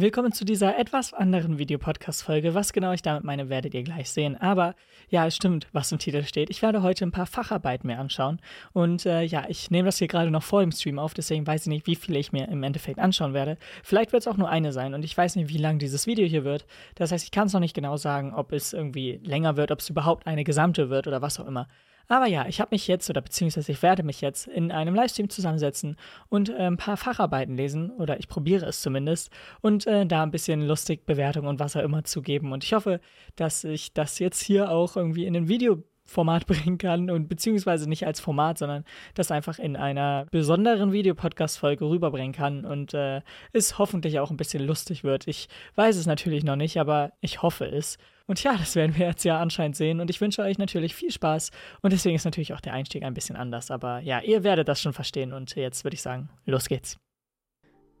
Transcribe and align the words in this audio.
Willkommen 0.00 0.30
zu 0.30 0.44
dieser 0.44 0.78
etwas 0.78 1.12
anderen 1.12 1.58
Videopodcast-Folge. 1.58 2.54
Was 2.54 2.72
genau 2.72 2.92
ich 2.92 3.02
damit 3.02 3.24
meine, 3.24 3.48
werdet 3.48 3.74
ihr 3.74 3.82
gleich 3.82 4.10
sehen. 4.10 4.36
Aber 4.36 4.76
ja, 5.08 5.26
es 5.26 5.34
stimmt, 5.34 5.66
was 5.72 5.90
im 5.90 5.98
Titel 5.98 6.22
steht. 6.22 6.50
Ich 6.50 6.62
werde 6.62 6.84
heute 6.84 7.04
ein 7.04 7.10
paar 7.10 7.26
Facharbeiten 7.26 7.88
mir 7.88 7.98
anschauen. 7.98 8.38
Und 8.72 9.06
äh, 9.06 9.22
ja, 9.22 9.46
ich 9.48 9.72
nehme 9.72 9.86
das 9.86 9.98
hier 9.98 10.06
gerade 10.06 10.30
noch 10.30 10.44
vor 10.44 10.60
dem 10.60 10.70
Stream 10.70 11.00
auf, 11.00 11.14
deswegen 11.14 11.44
weiß 11.44 11.62
ich 11.62 11.66
nicht, 11.66 11.88
wie 11.88 11.96
viele 11.96 12.20
ich 12.20 12.30
mir 12.30 12.46
im 12.46 12.62
Endeffekt 12.62 13.00
anschauen 13.00 13.34
werde. 13.34 13.58
Vielleicht 13.82 14.12
wird 14.12 14.22
es 14.22 14.28
auch 14.28 14.36
nur 14.36 14.48
eine 14.48 14.72
sein 14.72 14.94
und 14.94 15.04
ich 15.04 15.18
weiß 15.18 15.34
nicht, 15.34 15.48
wie 15.48 15.58
lang 15.58 15.80
dieses 15.80 16.06
Video 16.06 16.28
hier 16.28 16.44
wird. 16.44 16.64
Das 16.94 17.10
heißt, 17.10 17.24
ich 17.24 17.32
kann 17.32 17.48
es 17.48 17.52
noch 17.52 17.58
nicht 17.58 17.74
genau 17.74 17.96
sagen, 17.96 18.32
ob 18.32 18.52
es 18.52 18.72
irgendwie 18.72 19.18
länger 19.24 19.56
wird, 19.56 19.72
ob 19.72 19.80
es 19.80 19.90
überhaupt 19.90 20.28
eine 20.28 20.44
gesamte 20.44 20.90
wird 20.90 21.08
oder 21.08 21.22
was 21.22 21.40
auch 21.40 21.48
immer. 21.48 21.66
Aber 22.08 22.26
ja, 22.26 22.46
ich 22.46 22.60
habe 22.60 22.70
mich 22.72 22.88
jetzt, 22.88 23.08
oder 23.10 23.20
beziehungsweise 23.20 23.70
ich 23.70 23.82
werde 23.82 24.02
mich 24.02 24.20
jetzt 24.20 24.46
in 24.46 24.72
einem 24.72 24.94
Livestream 24.94 25.28
zusammensetzen 25.28 25.96
und 26.30 26.48
äh, 26.48 26.66
ein 26.66 26.78
paar 26.78 26.96
Facharbeiten 26.96 27.56
lesen, 27.56 27.90
oder 27.90 28.18
ich 28.18 28.28
probiere 28.28 28.66
es 28.66 28.80
zumindest, 28.80 29.30
und 29.60 29.86
äh, 29.86 30.06
da 30.06 30.22
ein 30.22 30.30
bisschen 30.30 30.62
lustig 30.62 31.04
Bewertungen 31.04 31.48
und 31.48 31.60
was 31.60 31.76
auch 31.76 31.82
immer 31.82 32.04
zu 32.04 32.22
geben. 32.22 32.52
Und 32.52 32.64
ich 32.64 32.72
hoffe, 32.72 33.00
dass 33.36 33.64
ich 33.64 33.92
das 33.92 34.18
jetzt 34.18 34.42
hier 34.42 34.70
auch 34.70 34.96
irgendwie 34.96 35.26
in 35.26 35.36
ein 35.36 35.48
Video 35.48 35.84
Format 36.08 36.46
bringen 36.46 36.78
kann 36.78 37.10
und 37.10 37.28
beziehungsweise 37.28 37.88
nicht 37.88 38.06
als 38.06 38.18
Format, 38.18 38.58
sondern 38.58 38.84
das 39.14 39.30
einfach 39.30 39.58
in 39.58 39.76
einer 39.76 40.26
besonderen 40.30 40.92
Videopodcast-Folge 40.92 41.84
rüberbringen 41.84 42.32
kann 42.32 42.64
und 42.64 42.94
äh, 42.94 43.20
es 43.52 43.78
hoffentlich 43.78 44.18
auch 44.18 44.30
ein 44.30 44.38
bisschen 44.38 44.66
lustig 44.66 45.04
wird. 45.04 45.28
Ich 45.28 45.48
weiß 45.76 45.96
es 45.96 46.06
natürlich 46.06 46.42
noch 46.42 46.56
nicht, 46.56 46.80
aber 46.80 47.12
ich 47.20 47.42
hoffe 47.42 47.66
es. 47.66 47.98
Und 48.28 48.42
ja, 48.42 48.56
das 48.56 48.76
werden 48.76 48.96
wir 48.96 49.06
jetzt 49.06 49.24
ja 49.24 49.40
anscheinend 49.40 49.74
sehen. 49.74 50.00
Und 50.00 50.10
ich 50.10 50.20
wünsche 50.20 50.42
euch 50.42 50.58
natürlich 50.58 50.94
viel 50.94 51.10
Spaß. 51.10 51.50
Und 51.80 51.92
deswegen 51.92 52.14
ist 52.14 52.26
natürlich 52.26 52.52
auch 52.52 52.60
der 52.60 52.74
Einstieg 52.74 53.02
ein 53.02 53.14
bisschen 53.14 53.36
anders. 53.36 53.70
Aber 53.70 54.00
ja, 54.00 54.20
ihr 54.20 54.44
werdet 54.44 54.68
das 54.68 54.82
schon 54.82 54.92
verstehen. 54.92 55.32
Und 55.32 55.56
jetzt 55.56 55.82
würde 55.82 55.94
ich 55.94 56.02
sagen, 56.02 56.28
los 56.44 56.68
geht's. 56.68 56.98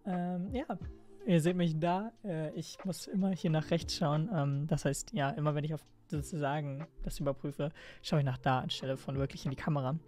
Ähm, 0.06 0.50
ja, 0.52 0.66
ihr 1.28 1.40
seht 1.40 1.56
mich 1.56 1.78
da. 1.78 2.12
Äh, 2.24 2.50
ich 2.54 2.78
muss 2.84 3.06
immer 3.06 3.30
hier 3.30 3.50
nach 3.50 3.70
rechts 3.70 3.96
schauen. 3.96 4.30
Ähm, 4.34 4.66
das 4.66 4.84
heißt, 4.84 5.12
ja, 5.12 5.30
immer 5.30 5.54
wenn 5.54 5.64
ich 5.64 5.74
auf 5.74 5.84
sozusagen 6.10 6.86
das 7.02 7.20
überprüfe, 7.20 7.70
schaue 8.02 8.20
ich 8.20 8.24
nach 8.24 8.38
da 8.38 8.60
anstelle 8.60 8.96
von 8.96 9.18
wirklich 9.18 9.44
in 9.44 9.50
die 9.50 9.58
Kamera. 9.58 9.98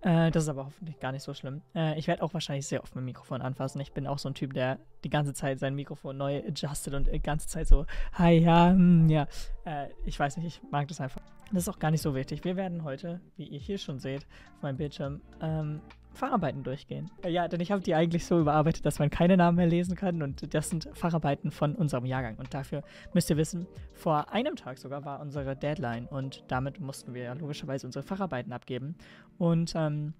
Äh, 0.00 0.30
das 0.30 0.44
ist 0.44 0.48
aber 0.48 0.64
hoffentlich 0.64 0.98
gar 0.98 1.12
nicht 1.12 1.22
so 1.22 1.34
schlimm. 1.34 1.60
Äh, 1.74 1.98
ich 1.98 2.08
werde 2.08 2.22
auch 2.22 2.32
wahrscheinlich 2.32 2.66
sehr 2.66 2.82
oft 2.82 2.94
mein 2.94 3.04
Mikrofon 3.04 3.42
anfassen. 3.42 3.78
Ich 3.80 3.92
bin 3.92 4.06
auch 4.06 4.18
so 4.18 4.30
ein 4.30 4.34
Typ, 4.34 4.54
der 4.54 4.78
die 5.04 5.10
ganze 5.10 5.34
Zeit 5.34 5.58
sein 5.58 5.74
Mikrofon 5.74 6.16
neu 6.16 6.38
adjustet 6.38 6.94
und 6.94 7.12
die 7.12 7.20
ganze 7.20 7.46
Zeit 7.46 7.68
so, 7.68 7.84
hi, 8.14 8.38
ja, 8.38 8.70
hm, 8.70 9.10
ja. 9.10 9.28
Ich 10.06 10.18
weiß 10.18 10.38
nicht, 10.38 10.46
ich 10.46 10.70
mag 10.70 10.88
das 10.88 11.00
einfach. 11.00 11.20
Das 11.52 11.64
ist 11.64 11.68
auch 11.68 11.78
gar 11.78 11.90
nicht 11.90 12.00
so 12.02 12.14
wichtig. 12.14 12.42
Wir 12.44 12.56
werden 12.56 12.84
heute, 12.84 13.20
wie 13.36 13.44
ihr 13.44 13.58
hier 13.58 13.76
schon 13.76 13.98
seht, 13.98 14.26
auf 14.56 14.62
meinem 14.62 14.78
Bildschirm, 14.78 15.20
ähm, 15.42 15.82
Facharbeiten 16.12 16.62
durchgehen. 16.62 17.10
Äh, 17.22 17.30
ja, 17.30 17.48
denn 17.48 17.60
ich 17.60 17.72
habe 17.72 17.82
die 17.82 17.94
eigentlich 17.94 18.26
so 18.26 18.40
überarbeitet, 18.40 18.84
dass 18.84 18.98
man 18.98 19.10
keine 19.10 19.36
Namen 19.36 19.56
mehr 19.56 19.66
lesen 19.66 19.96
kann 19.96 20.22
und 20.22 20.54
das 20.54 20.68
sind 20.70 20.88
Facharbeiten 20.94 21.50
von 21.50 21.74
unserem 21.74 22.06
Jahrgang. 22.06 22.36
Und 22.36 22.52
dafür 22.52 22.82
müsst 23.14 23.30
ihr 23.30 23.36
wissen, 23.36 23.66
vor 23.94 24.32
einem 24.32 24.56
Tag 24.56 24.78
sogar 24.78 25.04
war 25.04 25.20
unsere 25.20 25.56
Deadline 25.56 26.06
und 26.06 26.44
damit 26.48 26.80
mussten 26.80 27.14
wir 27.14 27.34
logischerweise 27.34 27.86
unsere 27.86 28.02
Facharbeiten 28.02 28.52
abgeben. 28.52 28.96
Und 29.38 29.72
ähm, 29.76 30.14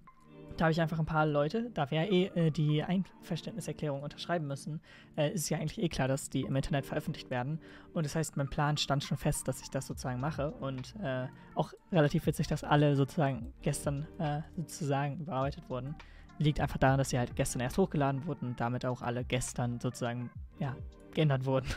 da 0.56 0.64
habe 0.64 0.72
ich 0.72 0.80
einfach 0.80 0.98
ein 0.98 1.06
paar 1.06 1.26
Leute, 1.26 1.70
da 1.74 1.90
wir 1.90 2.02
ja 2.02 2.10
eh 2.10 2.26
äh, 2.34 2.50
die 2.50 2.82
Einverständniserklärung 2.82 4.02
unterschreiben 4.02 4.46
müssen, 4.46 4.80
äh, 5.16 5.32
ist 5.32 5.48
ja 5.48 5.58
eigentlich 5.58 5.80
eh 5.80 5.88
klar, 5.88 6.08
dass 6.08 6.30
die 6.30 6.42
im 6.42 6.54
Internet 6.56 6.86
veröffentlicht 6.86 7.30
werden. 7.30 7.60
Und 7.94 8.04
das 8.04 8.14
heißt, 8.14 8.36
mein 8.36 8.48
Plan 8.48 8.76
stand 8.76 9.04
schon 9.04 9.16
fest, 9.16 9.48
dass 9.48 9.62
ich 9.62 9.70
das 9.70 9.86
sozusagen 9.86 10.20
mache. 10.20 10.50
Und 10.52 10.94
äh, 11.02 11.26
auch 11.54 11.72
relativ 11.92 12.26
witzig, 12.26 12.46
dass 12.46 12.64
alle 12.64 12.96
sozusagen 12.96 13.52
gestern 13.62 14.06
äh, 14.18 14.42
sozusagen 14.56 15.20
überarbeitet 15.20 15.68
wurden. 15.68 15.94
Liegt 16.38 16.60
einfach 16.60 16.78
daran, 16.78 16.98
dass 16.98 17.10
sie 17.10 17.18
halt 17.18 17.36
gestern 17.36 17.60
erst 17.60 17.78
hochgeladen 17.78 18.26
wurden 18.26 18.48
und 18.48 18.60
damit 18.60 18.84
auch 18.86 19.02
alle 19.02 19.24
gestern 19.24 19.80
sozusagen, 19.80 20.30
ja, 20.58 20.76
geändert 21.12 21.44
wurden. 21.44 21.68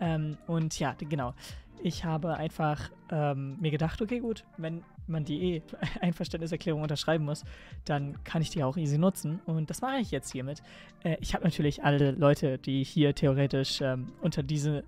Ähm, 0.00 0.36
und 0.46 0.78
ja, 0.78 0.94
genau. 0.98 1.34
Ich 1.82 2.04
habe 2.04 2.36
einfach 2.36 2.90
ähm, 3.10 3.56
mir 3.60 3.70
gedacht, 3.70 4.00
okay, 4.00 4.20
gut, 4.20 4.44
wenn 4.56 4.82
man 5.06 5.24
die 5.24 5.56
eh 5.56 5.62
Einverständniserklärung 6.00 6.82
unterschreiben 6.82 7.24
muss, 7.24 7.44
dann 7.84 8.22
kann 8.24 8.42
ich 8.42 8.50
die 8.50 8.64
auch 8.64 8.76
easy 8.76 8.98
nutzen. 8.98 9.40
Und 9.46 9.70
das 9.70 9.82
mache 9.82 9.98
ich 9.98 10.10
jetzt 10.10 10.32
hiermit. 10.32 10.62
Äh, 11.04 11.16
ich 11.20 11.34
habe 11.34 11.44
natürlich 11.44 11.84
alle 11.84 12.12
Leute, 12.12 12.58
die 12.58 12.82
hier 12.82 13.14
theoretisch 13.14 13.80
ähm, 13.80 14.12
unter 14.20 14.42
diese 14.42 14.84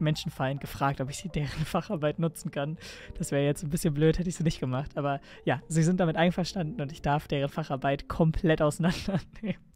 Menschen 0.00 0.30
fallen, 0.30 0.58
gefragt, 0.60 1.00
ob 1.00 1.10
ich 1.10 1.18
sie 1.18 1.28
deren 1.28 1.48
Facharbeit 1.64 2.18
nutzen 2.18 2.50
kann. 2.50 2.78
Das 3.18 3.32
wäre 3.32 3.44
jetzt 3.44 3.62
ein 3.62 3.70
bisschen 3.70 3.94
blöd, 3.94 4.18
hätte 4.18 4.28
ich 4.28 4.36
sie 4.36 4.44
nicht 4.44 4.60
gemacht. 4.60 4.96
Aber 4.96 5.20
ja, 5.44 5.60
sie 5.68 5.82
sind 5.82 6.00
damit 6.00 6.16
einverstanden 6.16 6.80
und 6.80 6.92
ich 6.92 7.02
darf 7.02 7.28
deren 7.28 7.48
Facharbeit 7.48 8.08
komplett 8.08 8.62
auseinandernehmen. 8.62 9.67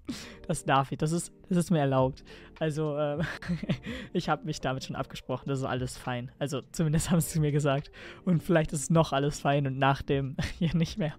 Das 0.46 0.64
darf 0.64 0.92
ich, 0.92 0.98
das 0.98 1.12
ist, 1.12 1.32
das 1.48 1.58
ist 1.58 1.70
mir 1.70 1.78
erlaubt. 1.78 2.24
Also, 2.58 2.96
äh, 2.96 3.18
ich 4.12 4.28
habe 4.28 4.44
mich 4.44 4.60
damit 4.60 4.84
schon 4.84 4.96
abgesprochen, 4.96 5.48
das 5.48 5.60
ist 5.60 5.64
alles 5.64 5.96
fein. 5.96 6.30
Also, 6.38 6.62
zumindest 6.72 7.10
haben 7.10 7.20
sie 7.20 7.40
mir 7.40 7.52
gesagt. 7.52 7.90
Und 8.24 8.42
vielleicht 8.42 8.72
ist 8.72 8.91
noch 8.91 9.12
alles 9.12 9.41
fein 9.41 9.66
und 9.66 9.78
nach 9.78 10.02
dem 10.02 10.36
hier 10.58 10.74
nicht 10.74 10.98
mehr. 10.98 11.14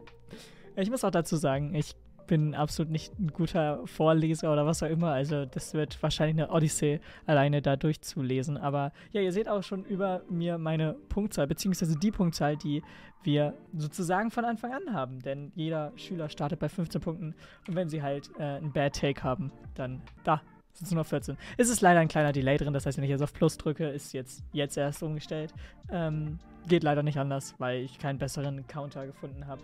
Ich 0.76 0.90
muss 0.90 1.04
auch 1.04 1.12
dazu 1.12 1.36
sagen, 1.38 1.74
ich 1.76 1.96
bin 2.34 2.56
absolut 2.56 2.92
nicht 2.92 3.14
ein 3.20 3.28
guter 3.28 3.86
Vorleser 3.86 4.52
oder 4.52 4.66
was 4.66 4.82
auch 4.82 4.88
immer. 4.88 5.12
Also 5.12 5.46
das 5.46 5.76
wird 5.76 6.02
wahrscheinlich 6.02 6.44
eine 6.44 6.52
Odyssee, 6.52 7.00
alleine 7.28 7.62
da 7.62 7.76
durchzulesen. 7.76 8.58
Aber 8.58 8.92
ja, 9.12 9.22
ihr 9.22 9.32
seht 9.32 9.48
auch 9.48 9.62
schon 9.62 9.86
über 9.86 10.24
mir 10.32 10.58
meine 10.58 10.96
Punktzahl, 11.10 11.46
beziehungsweise 11.46 11.96
die 11.96 12.10
Punktzahl, 12.10 12.58
die 12.58 12.82
wir 13.22 13.54
sozusagen 13.78 14.32
von 14.32 14.46
Anfang 14.46 14.74
an 14.74 14.96
haben. 14.96 15.20
Denn 15.20 15.52
jeder 15.54 15.92
Schüler 15.96 16.28
startet 16.28 16.60
bei 16.60 16.70
15 16.70 17.02
Punkten. 17.02 17.36
Und 17.68 17.76
wenn 17.76 17.88
sie 17.88 18.02
halt 18.02 18.32
äh, 18.40 18.44
einen 18.44 18.74
Bad 18.74 18.96
Take 19.00 19.22
haben, 19.22 19.52
dann 19.76 20.02
da 20.24 20.42
sind 20.72 20.88
es 20.88 20.92
nur 20.92 21.04
noch 21.04 21.08
14. 21.08 21.38
Es 21.58 21.70
ist 21.70 21.82
leider 21.82 22.00
ein 22.00 22.08
kleiner 22.08 22.32
Delay 22.32 22.58
drin, 22.58 22.74
das 22.74 22.88
heißt, 22.88 22.98
wenn 22.98 23.04
ich 23.04 23.12
jetzt 23.12 23.22
auf 23.22 23.34
Plus 23.34 23.60
drücke, 23.60 23.90
ist 23.90 24.12
jetzt, 24.14 24.44
jetzt 24.54 24.76
erst 24.76 25.04
umgestellt. 25.04 25.54
Ähm, 25.92 26.40
geht 26.68 26.84
leider 26.84 27.04
nicht 27.04 27.18
anders, 27.18 27.56
weil 27.58 27.82
ich 27.82 28.00
keinen 28.00 28.20
besseren 28.20 28.66
Counter 28.68 29.06
gefunden 29.06 29.48
habe. 29.48 29.62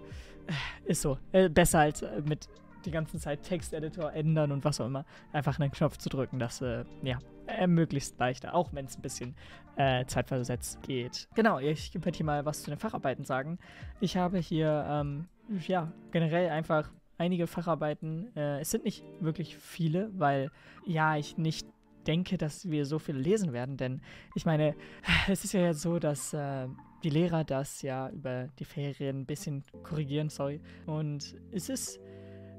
Ist 0.85 1.01
so. 1.01 1.17
Äh, 1.31 1.49
besser 1.49 1.79
als 1.79 2.01
äh, 2.01 2.21
mit 2.25 2.47
die 2.85 2.91
ganze 2.91 3.19
Zeit 3.19 3.43
Texteditor 3.43 4.13
ändern 4.13 4.51
und 4.51 4.63
was 4.63 4.79
auch 4.79 4.85
immer. 4.85 5.05
Einfach 5.33 5.59
einen 5.59 5.71
Knopf 5.71 5.97
zu 5.97 6.09
drücken, 6.09 6.39
das, 6.39 6.61
äh, 6.61 6.85
ja, 7.03 7.19
möglichst 7.67 8.19
leichter, 8.19 8.53
auch 8.53 8.73
wenn 8.73 8.85
es 8.85 8.97
ein 8.97 9.01
bisschen 9.01 9.35
äh, 9.75 10.05
zeitversetzt 10.05 10.81
geht. 10.83 11.27
Genau, 11.35 11.59
ich 11.59 11.93
werde 11.93 12.15
hier 12.15 12.25
mal 12.25 12.45
was 12.45 12.63
zu 12.63 12.69
den 12.69 12.79
Facharbeiten 12.79 13.25
sagen. 13.25 13.59
Ich 13.99 14.17
habe 14.17 14.37
hier, 14.37 14.85
ähm, 14.87 15.27
ja, 15.67 15.91
generell 16.11 16.49
einfach 16.49 16.91
einige 17.17 17.47
Facharbeiten. 17.47 18.35
Äh, 18.35 18.61
es 18.61 18.71
sind 18.71 18.85
nicht 18.85 19.03
wirklich 19.19 19.57
viele, 19.57 20.09
weil, 20.13 20.51
ja, 20.85 21.17
ich 21.17 21.37
nicht 21.37 21.67
denke, 22.07 22.37
dass 22.37 22.69
wir 22.69 22.85
so 22.85 22.97
viele 22.97 23.19
lesen 23.19 23.53
werden, 23.53 23.77
denn 23.77 24.01
ich 24.35 24.45
meine, 24.45 24.75
es 25.27 25.43
ist 25.43 25.53
ja 25.53 25.61
jetzt 25.61 25.81
so, 25.81 25.99
dass 25.99 26.33
äh, 26.33 26.67
die 27.03 27.09
Lehrer 27.09 27.43
das 27.43 27.81
ja 27.81 28.09
über 28.09 28.47
die 28.59 28.65
Ferien 28.65 29.21
ein 29.21 29.25
bisschen 29.25 29.63
korrigieren, 29.83 30.29
sorry. 30.29 30.59
Und 30.85 31.35
es 31.51 31.69
ist 31.69 31.99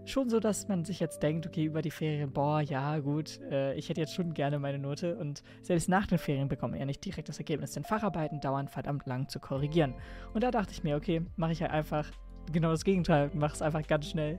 schon 0.06 0.28
so, 0.28 0.40
dass 0.40 0.68
man 0.68 0.84
sich 0.84 1.00
jetzt 1.00 1.22
denkt, 1.22 1.46
okay, 1.46 1.64
über 1.64 1.82
die 1.82 1.90
Ferien, 1.90 2.32
boah, 2.32 2.60
ja, 2.60 2.98
gut, 2.98 3.40
äh, 3.50 3.74
ich 3.74 3.88
hätte 3.88 4.00
jetzt 4.00 4.14
schon 4.14 4.34
gerne 4.34 4.58
meine 4.58 4.78
Note. 4.78 5.16
Und 5.16 5.42
selbst 5.62 5.88
nach 5.88 6.06
den 6.06 6.18
Ferien 6.18 6.48
bekommt 6.48 6.72
man 6.72 6.80
ja 6.80 6.86
nicht 6.86 7.04
direkt 7.04 7.28
das 7.28 7.38
Ergebnis, 7.38 7.72
denn 7.72 7.84
Facharbeiten 7.84 8.40
dauern 8.40 8.68
verdammt 8.68 9.06
lang 9.06 9.28
zu 9.28 9.40
korrigieren. 9.40 9.94
Und 10.34 10.42
da 10.42 10.50
dachte 10.50 10.72
ich 10.72 10.82
mir, 10.82 10.96
okay, 10.96 11.22
mache 11.36 11.52
ich 11.52 11.62
halt 11.62 11.72
einfach 11.72 12.10
genau 12.52 12.70
das 12.70 12.84
Gegenteil, 12.84 13.30
mache 13.34 13.54
es 13.54 13.62
einfach 13.62 13.86
ganz 13.86 14.10
schnell. 14.10 14.38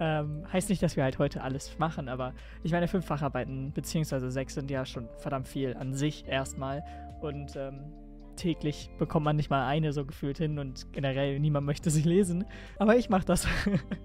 Ähm, 0.00 0.44
heißt 0.52 0.68
nicht, 0.68 0.82
dass 0.82 0.96
wir 0.96 1.04
halt 1.04 1.18
heute 1.18 1.42
alles 1.42 1.78
machen, 1.78 2.08
aber 2.08 2.34
ich 2.62 2.72
meine, 2.72 2.88
fünf 2.88 3.06
Facharbeiten 3.06 3.72
beziehungsweise 3.72 4.30
sechs 4.30 4.54
sind 4.54 4.70
ja 4.70 4.84
schon 4.84 5.08
verdammt 5.18 5.46
viel 5.46 5.76
an 5.76 5.94
sich 5.94 6.26
erstmal. 6.26 6.82
Und 7.20 7.54
ähm, 7.54 7.92
täglich 8.42 8.90
bekommt 8.98 9.24
man 9.24 9.36
nicht 9.36 9.50
mal 9.50 9.66
eine 9.66 9.92
so 9.92 10.04
gefühlt 10.04 10.38
hin 10.38 10.58
und 10.58 10.92
generell 10.92 11.38
niemand 11.38 11.64
möchte 11.64 11.90
sie 11.90 12.02
lesen. 12.02 12.44
Aber 12.78 12.96
ich 12.96 13.08
mache 13.08 13.24
das. 13.24 13.46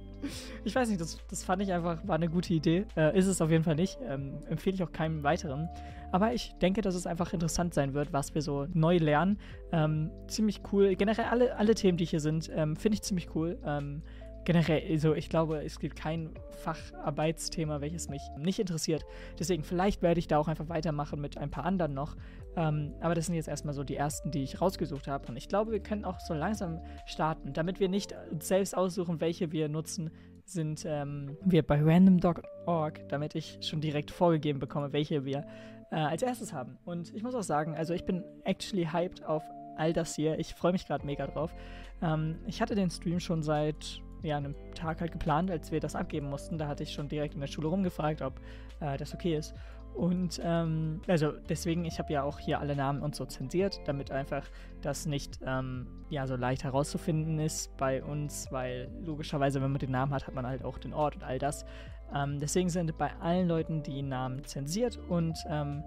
ich 0.64 0.76
weiß 0.76 0.90
nicht, 0.90 1.02
das, 1.02 1.18
das 1.28 1.44
fand 1.44 1.64
ich 1.64 1.74
einfach, 1.74 2.08
war 2.08 2.16
eine 2.16 2.30
gute 2.30 2.54
Idee. 2.54 2.86
Äh, 2.96 3.18
ist 3.18 3.26
es 3.26 3.42
auf 3.42 3.50
jeden 3.50 3.64
Fall 3.64 3.76
nicht. 3.76 3.98
Ähm, 4.08 4.36
empfehle 4.48 4.76
ich 4.76 4.84
auch 4.84 4.92
keinem 4.92 5.24
weiteren. 5.24 5.68
Aber 6.12 6.34
ich 6.34 6.54
denke, 6.62 6.82
dass 6.82 6.94
es 6.94 7.08
einfach 7.08 7.34
interessant 7.34 7.74
sein 7.74 7.94
wird, 7.94 8.14
was 8.14 8.36
wir 8.36 8.44
so 8.44 8.68
neu 8.74 8.98
lernen. 8.98 9.40
Ähm, 9.72 10.12
ziemlich 10.28 10.62
cool. 10.72 10.96
Generell 10.96 11.26
alle, 11.26 11.56
alle 11.56 11.74
Themen, 11.74 11.98
die 11.98 12.06
hier 12.06 12.20
sind, 12.20 12.50
ähm, 12.54 12.76
finde 12.76 12.96
ich 12.96 13.02
ziemlich 13.02 13.36
cool. 13.36 13.58
Ähm, 13.66 14.04
generell, 14.46 14.84
also 14.90 15.14
ich 15.16 15.30
glaube, 15.30 15.64
es 15.66 15.80
gibt 15.80 15.98
kein 15.98 16.30
Facharbeitsthema, 16.64 17.82
welches 17.82 18.08
mich 18.08 18.22
nicht 18.38 18.60
interessiert. 18.60 19.04
Deswegen, 19.38 19.64
vielleicht 19.64 20.02
werde 20.02 20.20
ich 20.20 20.28
da 20.28 20.38
auch 20.38 20.48
einfach 20.48 20.70
weitermachen 20.70 21.20
mit 21.20 21.38
ein 21.38 21.50
paar 21.50 21.66
anderen 21.66 21.94
noch. 21.94 22.16
Ähm, 22.58 22.96
aber 23.02 23.14
das 23.14 23.28
sind 23.28 23.36
jetzt 23.36 23.48
erstmal 23.48 23.76
so 23.76 23.84
die 23.84 23.96
ersten, 23.96 24.32
die 24.32 24.42
ich 24.42 24.60
rausgesucht 24.60 25.08
habe. 25.08 25.28
Und 25.28 25.38
ich 25.38 25.48
glaube, 25.48 25.72
wir 25.72 25.80
können 25.80 26.04
auch 26.04 26.20
so 26.20 26.34
langsam 26.34 26.82
starten. 27.06 27.54
Damit 27.54 27.80
wir 27.80 27.88
nicht 27.88 28.16
selbst 28.40 28.76
aussuchen, 28.76 29.22
welche 29.22 29.52
wir 29.52 29.70
nutzen, 29.70 30.10
sind 30.44 30.84
ähm, 30.86 31.38
wir 31.46 31.62
bei 31.62 31.80
random.org, 31.80 33.08
damit 33.10 33.36
ich 33.36 33.60
schon 33.62 33.80
direkt 33.80 34.10
vorgegeben 34.10 34.60
bekomme, 34.60 34.92
welche 34.92 35.24
wir 35.24 35.46
äh, 35.92 35.98
als 35.98 36.24
erstes 36.24 36.52
haben. 36.52 36.80
Und 36.84 37.14
ich 37.14 37.22
muss 37.22 37.36
auch 37.36 37.44
sagen, 37.44 37.76
also 37.76 37.94
ich 37.94 38.06
bin 38.06 38.24
actually 38.44 38.88
hyped 38.92 39.24
auf 39.24 39.44
all 39.76 39.94
das 39.94 40.16
hier. 40.16 40.40
Ich 40.40 40.56
freue 40.56 40.72
mich 40.72 40.88
gerade 40.88 41.06
mega 41.06 41.28
drauf. 41.28 41.54
Ähm, 42.02 42.40
ich 42.48 42.60
hatte 42.60 42.74
den 42.74 42.90
Stream 42.90 43.20
schon 43.20 43.44
seit 43.44 44.02
ja, 44.24 44.38
einem 44.38 44.56
Tag 44.74 45.02
halt 45.02 45.12
geplant, 45.12 45.52
als 45.52 45.72
wir 45.72 45.80
das 45.80 45.96
abgeben 45.96 46.30
mussten. 46.30 46.58
Da 46.58 46.68
hatte 46.68 46.82
ich 46.82 46.92
schon 46.92 47.08
direkt 47.08 47.36
in 47.36 47.40
der 47.40 47.48
Schule 47.48 47.68
rumgefragt, 47.68 48.24
ob 48.24 48.40
äh, 48.80 48.98
das 48.98 49.14
okay 49.14 49.38
ist. 49.38 49.54
Und 49.94 50.40
ähm, 50.44 51.02
also 51.08 51.32
deswegen, 51.50 51.86
ich 51.86 51.98
habe 51.98 52.14
ja 52.14 52.24
auch 52.24 52.38
hier 52.38 52.60
alle 52.60 52.76
Namen 52.76 53.02
und 53.02 53.16
so 53.16 53.26
zensiert, 53.26 53.82
damit 53.86 54.12
einfach 54.12 54.44
das 54.82 55.08
nicht 55.08 55.40
ähm, 55.46 55.88
ja, 56.10 56.28
so 56.28 56.36
leicht 56.36 56.64
herauszufinden 56.64 57.40
ist 57.40 57.76
bei 57.78 58.04
uns, 58.04 58.48
weil 58.52 58.90
logischerweise, 59.04 59.62
wenn 59.62 59.72
man 59.72 59.80
den 59.80 59.92
Namen 59.92 60.14
hat, 60.14 60.28
hat 60.28 60.36
man 60.36 60.46
halt 60.46 60.64
auch 60.64 60.78
den 60.78 60.94
Ort 60.94 61.16
und 61.16 61.24
all 61.24 61.40
das. 61.40 61.66
Ähm, 62.14 62.40
deswegen 62.40 62.70
sind 62.70 62.98
bei 62.98 63.12
allen 63.20 63.48
Leuten 63.48 63.84
die 63.84 64.02
Namen 64.02 64.46
zensiert 64.46 64.98
und 65.10 65.38
ähm, 65.50 65.84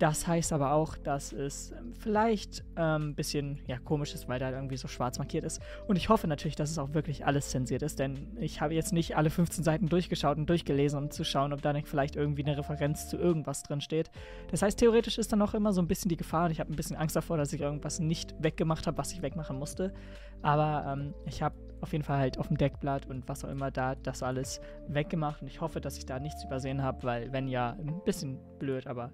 das 0.00 0.26
heißt 0.26 0.54
aber 0.54 0.72
auch, 0.72 0.96
dass 0.96 1.32
es 1.32 1.72
ähm, 1.72 1.92
vielleicht 1.92 2.64
ein 2.74 3.02
ähm, 3.02 3.14
bisschen 3.14 3.60
ja, 3.66 3.78
komisch 3.78 4.14
ist, 4.14 4.28
weil 4.28 4.38
da 4.40 4.50
irgendwie 4.50 4.78
so 4.78 4.88
schwarz 4.88 5.18
markiert 5.18 5.44
ist. 5.44 5.60
Und 5.86 5.96
ich 5.96 6.08
hoffe 6.08 6.26
natürlich, 6.26 6.56
dass 6.56 6.70
es 6.70 6.78
auch 6.78 6.94
wirklich 6.94 7.26
alles 7.26 7.50
zensiert 7.50 7.82
ist, 7.82 7.98
denn 7.98 8.34
ich 8.40 8.62
habe 8.62 8.74
jetzt 8.74 8.94
nicht 8.94 9.18
alle 9.18 9.28
15 9.28 9.62
Seiten 9.62 9.88
durchgeschaut 9.90 10.38
und 10.38 10.48
durchgelesen, 10.48 10.98
um 10.98 11.10
zu 11.10 11.22
schauen, 11.22 11.52
ob 11.52 11.60
da 11.60 11.74
nicht 11.74 11.86
vielleicht 11.86 12.16
irgendwie 12.16 12.42
eine 12.42 12.56
Referenz 12.56 13.08
zu 13.10 13.18
irgendwas 13.18 13.62
drin 13.62 13.82
steht. 13.82 14.10
Das 14.50 14.62
heißt, 14.62 14.78
theoretisch 14.78 15.18
ist 15.18 15.32
dann 15.32 15.42
auch 15.42 15.52
immer 15.52 15.74
so 15.74 15.82
ein 15.82 15.86
bisschen 15.86 16.08
die 16.08 16.16
Gefahr 16.16 16.46
und 16.46 16.52
ich 16.52 16.60
habe 16.60 16.72
ein 16.72 16.76
bisschen 16.76 16.96
Angst 16.96 17.14
davor, 17.14 17.36
dass 17.36 17.52
ich 17.52 17.60
irgendwas 17.60 18.00
nicht 18.00 18.34
weggemacht 18.38 18.86
habe, 18.86 18.96
was 18.96 19.12
ich 19.12 19.20
wegmachen 19.20 19.58
musste. 19.58 19.92
Aber 20.40 20.96
ähm, 20.96 21.12
ich 21.26 21.42
habe 21.42 21.54
auf 21.82 21.92
jeden 21.92 22.04
Fall 22.04 22.18
halt 22.18 22.38
auf 22.38 22.48
dem 22.48 22.56
Deckblatt 22.56 23.04
und 23.06 23.28
was 23.28 23.44
auch 23.44 23.50
immer 23.50 23.70
da 23.70 23.96
das 23.96 24.22
alles 24.22 24.62
weggemacht 24.88 25.42
und 25.42 25.48
ich 25.48 25.60
hoffe, 25.60 25.82
dass 25.82 25.98
ich 25.98 26.06
da 26.06 26.18
nichts 26.18 26.42
übersehen 26.44 26.82
habe, 26.82 27.02
weil 27.02 27.32
wenn 27.32 27.48
ja, 27.48 27.76
ein 27.78 28.00
bisschen 28.04 28.38
blöd, 28.58 28.86
aber 28.86 29.10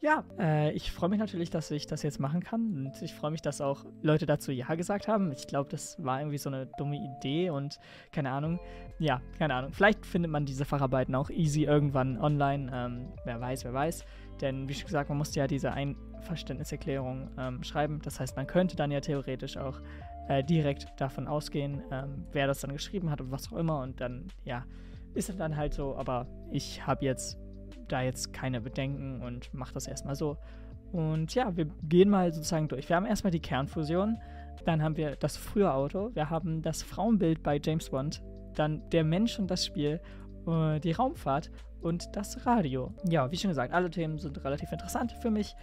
ja, 0.00 0.24
äh, 0.38 0.72
ich 0.72 0.92
freue 0.92 1.08
mich 1.08 1.18
natürlich, 1.18 1.50
dass 1.50 1.70
ich 1.70 1.86
das 1.86 2.02
jetzt 2.02 2.20
machen 2.20 2.42
kann. 2.42 2.86
Und 2.86 3.02
ich 3.02 3.14
freue 3.14 3.30
mich, 3.30 3.42
dass 3.42 3.60
auch 3.60 3.84
Leute 4.02 4.26
dazu 4.26 4.52
Ja 4.52 4.74
gesagt 4.74 5.08
haben. 5.08 5.32
Ich 5.32 5.46
glaube, 5.46 5.70
das 5.70 6.02
war 6.02 6.20
irgendwie 6.20 6.38
so 6.38 6.50
eine 6.50 6.66
dumme 6.78 6.96
Idee 6.96 7.50
und 7.50 7.78
keine 8.12 8.30
Ahnung. 8.30 8.60
Ja, 8.98 9.20
keine 9.38 9.54
Ahnung. 9.54 9.72
Vielleicht 9.72 10.04
findet 10.04 10.30
man 10.30 10.44
diese 10.44 10.64
Facharbeiten 10.64 11.14
auch 11.14 11.30
easy 11.30 11.64
irgendwann 11.64 12.18
online. 12.20 12.70
Ähm, 12.72 13.12
wer 13.24 13.40
weiß, 13.40 13.64
wer 13.64 13.72
weiß. 13.72 14.04
Denn 14.40 14.68
wie 14.68 14.74
schon 14.74 14.86
gesagt, 14.86 15.08
man 15.08 15.18
musste 15.18 15.40
ja 15.40 15.46
diese 15.46 15.72
Einverständniserklärung 15.72 17.30
ähm, 17.38 17.62
schreiben. 17.62 18.00
Das 18.02 18.20
heißt, 18.20 18.36
man 18.36 18.46
könnte 18.46 18.76
dann 18.76 18.90
ja 18.90 19.00
theoretisch 19.00 19.56
auch 19.56 19.80
äh, 20.28 20.44
direkt 20.44 20.88
davon 20.98 21.26
ausgehen, 21.26 21.82
ähm, 21.90 22.26
wer 22.32 22.46
das 22.46 22.60
dann 22.60 22.72
geschrieben 22.72 23.10
hat 23.10 23.20
und 23.20 23.30
was 23.30 23.50
auch 23.52 23.56
immer. 23.56 23.80
Und 23.80 24.00
dann, 24.00 24.28
ja, 24.44 24.64
ist 25.14 25.30
es 25.30 25.36
dann 25.36 25.56
halt 25.56 25.72
so. 25.72 25.96
Aber 25.96 26.26
ich 26.50 26.86
habe 26.86 27.04
jetzt 27.04 27.38
da 27.88 28.02
jetzt 28.02 28.32
keine 28.32 28.60
Bedenken 28.60 29.22
und 29.22 29.52
mache 29.54 29.74
das 29.74 29.86
erstmal 29.86 30.14
so. 30.14 30.36
Und 30.92 31.34
ja, 31.34 31.56
wir 31.56 31.66
gehen 31.82 32.08
mal 32.08 32.32
sozusagen 32.32 32.68
durch. 32.68 32.88
Wir 32.88 32.96
haben 32.96 33.06
erstmal 33.06 33.30
die 33.30 33.40
Kernfusion, 33.40 34.18
dann 34.64 34.82
haben 34.82 34.96
wir 34.96 35.16
das 35.16 35.36
frühe 35.36 35.72
Auto, 35.72 36.10
wir 36.14 36.30
haben 36.30 36.62
das 36.62 36.82
Frauenbild 36.82 37.42
bei 37.42 37.60
James 37.62 37.90
Bond, 37.90 38.22
dann 38.54 38.88
der 38.90 39.04
Mensch 39.04 39.38
und 39.38 39.50
das 39.50 39.64
Spiel, 39.66 40.00
äh, 40.46 40.80
die 40.80 40.92
Raumfahrt 40.92 41.50
und 41.80 42.16
das 42.16 42.46
Radio. 42.46 42.92
Ja, 43.08 43.30
wie 43.30 43.36
schon 43.36 43.50
gesagt, 43.50 43.72
alle 43.72 43.90
Themen 43.90 44.18
sind 44.18 44.42
relativ 44.44 44.72
interessant 44.72 45.12
für 45.20 45.30
mich 45.30 45.54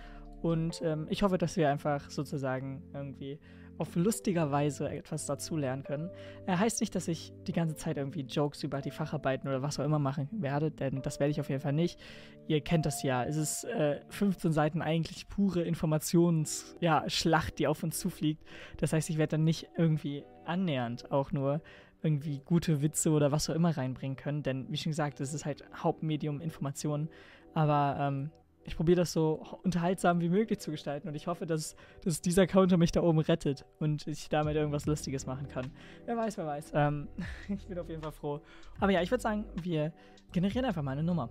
und 0.43 0.81
ähm, 0.83 1.07
ich 1.09 1.23
hoffe, 1.23 1.37
dass 1.37 1.55
wir 1.55 1.69
einfach 1.69 2.09
sozusagen 2.09 2.83
irgendwie 2.93 3.39
auf 3.77 3.95
lustiger 3.95 4.51
Weise 4.51 4.89
etwas 4.89 5.25
dazulernen 5.25 5.83
können. 5.83 6.09
Er 6.45 6.59
heißt 6.59 6.81
nicht, 6.81 6.93
dass 6.95 7.07
ich 7.07 7.33
die 7.47 7.53
ganze 7.53 7.75
Zeit 7.75 7.97
irgendwie 7.97 8.21
Jokes 8.21 8.61
über 8.63 8.81
die 8.81 8.91
Facharbeiten 8.91 9.47
oder 9.47 9.61
was 9.61 9.79
auch 9.79 9.85
immer 9.85 9.99
machen 9.99 10.27
werde, 10.31 10.69
denn 10.69 11.01
das 11.01 11.19
werde 11.19 11.31
ich 11.31 11.39
auf 11.39 11.49
jeden 11.49 11.61
Fall 11.61 11.73
nicht. 11.73 11.99
Ihr 12.47 12.61
kennt 12.61 12.85
das 12.85 13.03
ja. 13.03 13.23
Es 13.23 13.37
ist 13.37 13.63
äh, 13.63 14.01
15 14.09 14.51
Seiten 14.51 14.81
eigentlich 14.81 15.27
pure 15.27 15.63
Informationsschlacht, 15.63 16.81
ja, 16.81 17.55
die 17.57 17.67
auf 17.67 17.81
uns 17.81 17.97
zufliegt. 17.97 18.43
Das 18.77 18.93
heißt, 18.93 19.09
ich 19.09 19.17
werde 19.17 19.37
dann 19.37 19.45
nicht 19.45 19.69
irgendwie 19.77 20.23
annähernd 20.45 21.09
auch 21.11 21.31
nur 21.31 21.61
irgendwie 22.03 22.41
gute 22.43 22.81
Witze 22.81 23.11
oder 23.11 23.31
was 23.31 23.49
auch 23.49 23.55
immer 23.55 23.75
reinbringen 23.75 24.17
können, 24.17 24.43
denn 24.43 24.69
wie 24.69 24.77
schon 24.77 24.91
gesagt, 24.91 25.21
es 25.21 25.33
ist 25.33 25.45
halt 25.45 25.63
Hauptmedium 25.73 26.41
Informationen. 26.41 27.09
Aber 27.53 27.97
ähm, 27.97 28.29
ich 28.65 28.75
probiere 28.75 28.97
das 28.97 29.13
so 29.13 29.45
unterhaltsam 29.63 30.21
wie 30.21 30.29
möglich 30.29 30.59
zu 30.59 30.71
gestalten 30.71 31.07
und 31.07 31.15
ich 31.15 31.27
hoffe, 31.27 31.45
dass, 31.45 31.75
dass 32.03 32.21
dieser 32.21 32.47
Counter 32.47 32.77
mich 32.77 32.91
da 32.91 33.01
oben 33.01 33.19
rettet 33.19 33.65
und 33.79 34.07
ich 34.07 34.29
damit 34.29 34.55
irgendwas 34.55 34.85
Lustiges 34.85 35.25
machen 35.25 35.47
kann. 35.47 35.71
Wer 36.05 36.17
weiß, 36.17 36.37
wer 36.37 36.45
weiß. 36.45 36.71
Ähm, 36.73 37.07
ich 37.49 37.67
bin 37.67 37.77
auf 37.77 37.89
jeden 37.89 38.01
Fall 38.01 38.11
froh. 38.11 38.41
Aber 38.79 38.91
ja, 38.91 39.01
ich 39.01 39.11
würde 39.11 39.21
sagen, 39.21 39.45
wir 39.61 39.93
generieren 40.31 40.65
einfach 40.65 40.81
mal 40.81 40.91
eine 40.91 41.03
Nummer. 41.03 41.29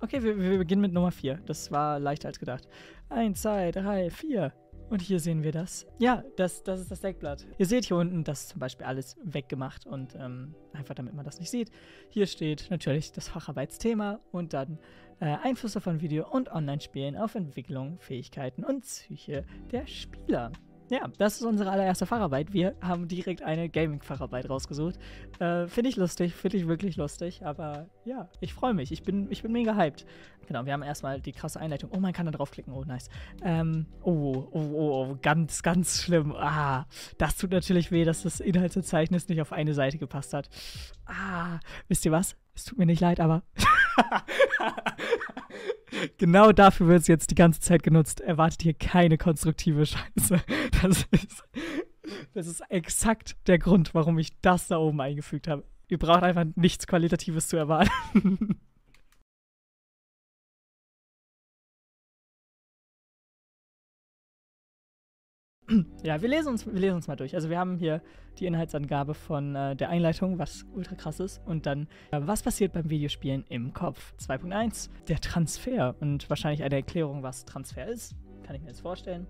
Okay, 0.00 0.22
wir, 0.22 0.38
wir 0.38 0.58
beginnen 0.58 0.82
mit 0.82 0.92
Nummer 0.92 1.10
4. 1.10 1.40
Das 1.46 1.70
war 1.70 1.98
leichter 1.98 2.28
als 2.28 2.38
gedacht. 2.38 2.68
1, 3.08 3.40
2, 3.40 3.70
3, 3.72 4.10
4. 4.10 4.52
Und 4.88 5.02
hier 5.02 5.18
sehen 5.18 5.42
wir 5.42 5.50
das. 5.50 5.86
Ja, 5.98 6.22
das, 6.36 6.62
das 6.62 6.80
ist 6.80 6.90
das 6.90 7.00
Deckblatt. 7.00 7.44
Ihr 7.58 7.66
seht 7.66 7.86
hier 7.86 7.96
unten, 7.96 8.22
das 8.22 8.42
ist 8.42 8.48
zum 8.50 8.60
Beispiel 8.60 8.86
alles 8.86 9.16
weggemacht 9.24 9.84
und 9.84 10.14
ähm, 10.14 10.54
einfach 10.74 10.94
damit 10.94 11.14
man 11.14 11.24
das 11.24 11.40
nicht 11.40 11.50
sieht. 11.50 11.70
Hier 12.08 12.26
steht 12.26 12.68
natürlich 12.70 13.10
das 13.10 13.28
Facharbeitsthema 13.28 14.20
und 14.30 14.52
dann 14.52 14.78
äh, 15.20 15.36
Einflüsse 15.42 15.80
von 15.80 16.00
Video- 16.00 16.28
und 16.28 16.50
Online-Spielen 16.50 17.16
auf 17.16 17.34
Entwicklung, 17.34 17.98
Fähigkeiten 18.00 18.64
und 18.64 18.82
Psyche 18.82 19.44
der 19.72 19.86
Spieler. 19.86 20.52
Ja, 20.88 21.08
das 21.18 21.36
ist 21.36 21.42
unsere 21.42 21.70
allererste 21.70 22.06
Facharbeit. 22.06 22.52
Wir 22.52 22.76
haben 22.80 23.08
direkt 23.08 23.42
eine 23.42 23.68
Gaming-Facharbeit 23.68 24.48
rausgesucht. 24.48 24.96
Äh, 25.40 25.66
finde 25.66 25.90
ich 25.90 25.96
lustig, 25.96 26.32
finde 26.34 26.58
ich 26.58 26.68
wirklich 26.68 26.96
lustig. 26.96 27.44
Aber 27.44 27.88
ja, 28.04 28.28
ich 28.40 28.54
freue 28.54 28.72
mich. 28.72 28.92
Ich 28.92 29.02
bin, 29.02 29.26
ich 29.30 29.42
bin 29.42 29.50
mega 29.50 29.74
hyped. 29.74 30.06
Genau, 30.46 30.64
wir 30.64 30.72
haben 30.72 30.84
erstmal 30.84 31.20
die 31.20 31.32
krasse 31.32 31.58
Einleitung. 31.58 31.90
Oh, 31.92 31.98
man 31.98 32.12
kann 32.12 32.26
da 32.26 32.32
draufklicken. 32.32 32.72
Oh, 32.72 32.84
nice. 32.84 33.08
Ähm, 33.42 33.86
oh, 34.02 34.46
oh, 34.52 34.60
oh, 34.60 35.06
oh, 35.10 35.18
ganz, 35.20 35.64
ganz 35.64 36.02
schlimm. 36.02 36.32
Ah, 36.36 36.86
das 37.18 37.36
tut 37.36 37.50
natürlich 37.50 37.90
weh, 37.90 38.04
dass 38.04 38.22
das 38.22 38.38
Inhaltsverzeichnis 38.38 39.28
nicht 39.28 39.40
auf 39.40 39.52
eine 39.52 39.74
Seite 39.74 39.98
gepasst 39.98 40.34
hat. 40.34 40.48
Ah, 41.04 41.58
wisst 41.88 42.04
ihr 42.04 42.12
was? 42.12 42.36
Es 42.54 42.64
tut 42.64 42.78
mir 42.78 42.86
nicht 42.86 43.00
leid, 43.00 43.18
aber 43.18 43.42
genau 46.18 46.52
dafür 46.52 46.88
wird 46.88 47.02
es 47.02 47.06
jetzt 47.06 47.30
die 47.30 47.34
ganze 47.34 47.60
Zeit 47.60 47.82
genutzt. 47.82 48.20
Erwartet 48.20 48.62
hier 48.62 48.74
keine 48.74 49.18
konstruktive 49.18 49.86
Scheiße. 49.86 50.40
Das 50.82 51.06
ist, 51.10 51.44
das 52.34 52.46
ist 52.46 52.60
exakt 52.68 53.36
der 53.46 53.58
Grund, 53.58 53.94
warum 53.94 54.18
ich 54.18 54.40
das 54.40 54.68
da 54.68 54.78
oben 54.78 55.00
eingefügt 55.00 55.48
habe. 55.48 55.64
Ihr 55.88 55.98
braucht 55.98 56.22
einfach 56.22 56.44
nichts 56.54 56.86
Qualitatives 56.86 57.48
zu 57.48 57.56
erwarten. 57.56 58.60
ja, 66.02 66.20
wir 66.22 66.28
lesen, 66.28 66.48
uns, 66.48 66.66
wir 66.66 66.78
lesen 66.78 66.96
uns 66.96 67.08
mal 67.08 67.16
durch. 67.16 67.34
Also 67.34 67.50
wir 67.50 67.58
haben 67.58 67.76
hier 67.76 68.02
die 68.38 68.46
Inhaltsangabe 68.46 69.14
von 69.14 69.54
äh, 69.54 69.76
der 69.76 69.88
Einleitung, 69.88 70.38
was 70.38 70.66
ultra 70.74 70.94
krass 70.94 71.20
ist. 71.20 71.40
Und 71.46 71.66
dann, 71.66 71.88
äh, 72.10 72.20
was 72.22 72.42
passiert 72.42 72.72
beim 72.72 72.88
Videospielen 72.88 73.44
im 73.48 73.72
Kopf? 73.72 74.14
2.1, 74.20 74.90
der 75.08 75.20
Transfer. 75.20 75.94
Und 76.00 76.28
wahrscheinlich 76.30 76.62
eine 76.62 76.76
Erklärung, 76.76 77.22
was 77.22 77.44
Transfer 77.44 77.86
ist. 77.86 78.14
Kann 78.44 78.54
ich 78.54 78.62
mir 78.62 78.68
jetzt 78.68 78.80
vorstellen. 78.80 79.26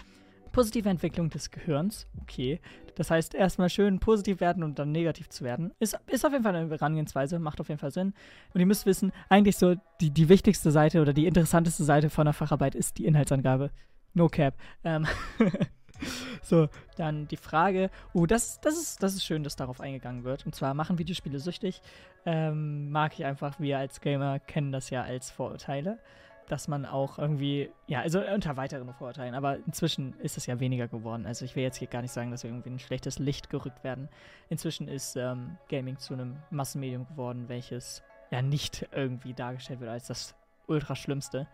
Positive 0.52 0.88
Entwicklung 0.88 1.30
des 1.30 1.50
Gehirns. 1.50 2.06
Okay. 2.22 2.60
Das 2.94 3.10
heißt, 3.10 3.34
erstmal 3.34 3.68
schön 3.68 4.00
positiv 4.00 4.40
werden 4.40 4.62
und 4.62 4.78
dann 4.78 4.90
negativ 4.90 5.28
zu 5.28 5.44
werden. 5.44 5.72
Ist, 5.80 5.98
ist 6.06 6.24
auf 6.24 6.32
jeden 6.32 6.44
Fall 6.44 6.56
eine 6.56 6.70
Herangehensweise, 6.70 7.38
macht 7.38 7.60
auf 7.60 7.68
jeden 7.68 7.78
Fall 7.78 7.90
Sinn. 7.90 8.14
Und 8.54 8.60
ihr 8.60 8.66
müsst 8.66 8.86
wissen, 8.86 9.12
eigentlich 9.28 9.58
so 9.58 9.74
die, 10.00 10.10
die 10.10 10.28
wichtigste 10.30 10.70
Seite 10.70 11.02
oder 11.02 11.12
die 11.12 11.26
interessanteste 11.26 11.84
Seite 11.84 12.08
von 12.08 12.24
der 12.24 12.32
Facharbeit 12.32 12.74
ist 12.74 12.98
die 12.98 13.04
Inhaltsangabe. 13.04 13.70
No 14.14 14.28
cap. 14.28 14.54
Ähm 14.82 15.06
So, 16.42 16.68
dann 16.96 17.26
die 17.26 17.36
Frage. 17.36 17.90
Oh, 18.12 18.24
das, 18.24 18.60
das, 18.60 18.74
ist, 18.74 19.02
das 19.02 19.14
ist 19.14 19.24
schön, 19.24 19.42
dass 19.42 19.56
darauf 19.56 19.80
eingegangen 19.80 20.22
wird. 20.22 20.46
Und 20.46 20.54
zwar 20.54 20.74
machen 20.74 20.96
Videospiele 20.96 21.40
süchtig. 21.40 21.82
Ähm, 22.24 22.90
mag 22.90 23.14
ich 23.18 23.24
einfach, 23.24 23.58
wir 23.58 23.78
als 23.78 24.00
Gamer 24.00 24.38
kennen 24.38 24.70
das 24.70 24.90
ja 24.90 25.02
als 25.02 25.30
Vorurteile. 25.30 25.98
Dass 26.46 26.68
man 26.68 26.86
auch 26.86 27.18
irgendwie, 27.18 27.70
ja, 27.88 28.02
also 28.02 28.20
unter 28.20 28.56
weiteren 28.56 28.94
Vorurteilen, 28.94 29.34
aber 29.34 29.56
inzwischen 29.66 30.14
ist 30.20 30.36
es 30.36 30.46
ja 30.46 30.60
weniger 30.60 30.86
geworden. 30.86 31.26
Also 31.26 31.44
ich 31.44 31.56
will 31.56 31.64
jetzt 31.64 31.78
hier 31.78 31.88
gar 31.88 32.02
nicht 32.02 32.12
sagen, 32.12 32.30
dass 32.30 32.44
wir 32.44 32.50
irgendwie 32.50 32.70
ein 32.70 32.78
schlechtes 32.78 33.18
Licht 33.18 33.50
gerückt 33.50 33.82
werden. 33.82 34.08
Inzwischen 34.48 34.86
ist 34.86 35.16
ähm, 35.16 35.58
Gaming 35.68 35.98
zu 35.98 36.14
einem 36.14 36.36
Massenmedium 36.50 37.08
geworden, 37.08 37.48
welches 37.48 38.04
ja 38.30 38.42
nicht 38.42 38.88
irgendwie 38.92 39.34
dargestellt 39.34 39.80
wird 39.80 39.90
als 39.90 40.06
das 40.06 40.36
ultra 40.68 40.94
Schlimmste. 40.94 41.48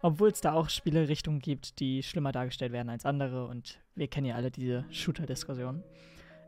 Obwohl 0.00 0.30
es 0.30 0.40
da 0.40 0.52
auch 0.52 0.68
Spielerichtungen 0.68 1.40
gibt, 1.40 1.80
die 1.80 2.02
schlimmer 2.02 2.32
dargestellt 2.32 2.72
werden 2.72 2.88
als 2.88 3.04
andere 3.04 3.46
und 3.46 3.80
wir 3.98 4.08
kennen 4.08 4.26
ja 4.26 4.36
alle 4.36 4.50
diese 4.50 4.84
Shooter-Diskussion. 4.90 5.82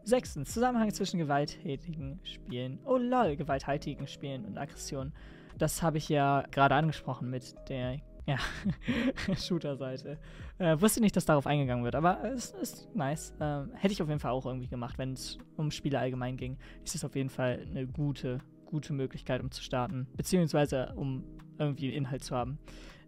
Sechstens, 0.02 0.54
Zusammenhang 0.54 0.92
zwischen 0.92 1.18
gewalttätigen 1.18 2.20
Spielen, 2.22 2.78
oh 2.84 2.96
lol, 2.96 3.36
gewalthaltigen 3.36 4.06
Spielen 4.06 4.46
und 4.46 4.56
Aggression. 4.56 5.12
Das 5.58 5.82
habe 5.82 5.98
ich 5.98 6.08
ja 6.08 6.44
gerade 6.50 6.74
angesprochen 6.74 7.28
mit 7.28 7.54
der 7.68 8.00
ja, 8.26 8.38
Shooter-Seite. 9.36 10.18
Äh, 10.58 10.80
wusste 10.80 11.00
nicht, 11.00 11.16
dass 11.16 11.26
darauf 11.26 11.46
eingegangen 11.46 11.84
wird, 11.84 11.96
aber 11.96 12.24
es 12.32 12.52
ist 12.52 12.94
nice. 12.94 13.34
Ähm, 13.40 13.72
hätte 13.74 13.92
ich 13.92 14.00
auf 14.00 14.08
jeden 14.08 14.20
Fall 14.20 14.30
auch 14.30 14.46
irgendwie 14.46 14.68
gemacht, 14.68 14.96
wenn 14.96 15.12
es 15.12 15.36
um 15.56 15.70
Spiele 15.70 15.98
allgemein 15.98 16.36
ging. 16.36 16.56
Ist 16.84 16.94
es 16.94 17.04
auf 17.04 17.14
jeden 17.14 17.30
Fall 17.30 17.66
eine 17.68 17.86
gute, 17.86 18.38
gute 18.64 18.92
Möglichkeit, 18.94 19.42
um 19.42 19.50
zu 19.50 19.62
starten, 19.62 20.06
beziehungsweise 20.16 20.94
um 20.96 21.24
irgendwie 21.58 21.90
Inhalt 21.94 22.24
zu 22.24 22.34
haben 22.34 22.58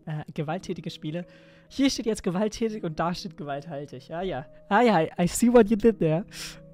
äh, 0.07 0.25
gewalttätige 0.33 0.91
Spiele. 0.91 1.27
Hier 1.69 1.91
steht 1.91 2.07
jetzt 2.07 2.23
gewalttätig 2.23 2.85
und 2.85 2.99
da 2.99 3.15
steht 3.15 3.37
gewalthaltig. 3.37 4.13
Ah 4.13 4.23
ja. 4.23 4.47
Ah 4.69 4.83
ja, 4.83 5.03
I 5.19 5.27
see 5.27 5.53
what 5.53 5.71
you 5.71 5.77
did 5.77 5.99
there. 5.99 6.25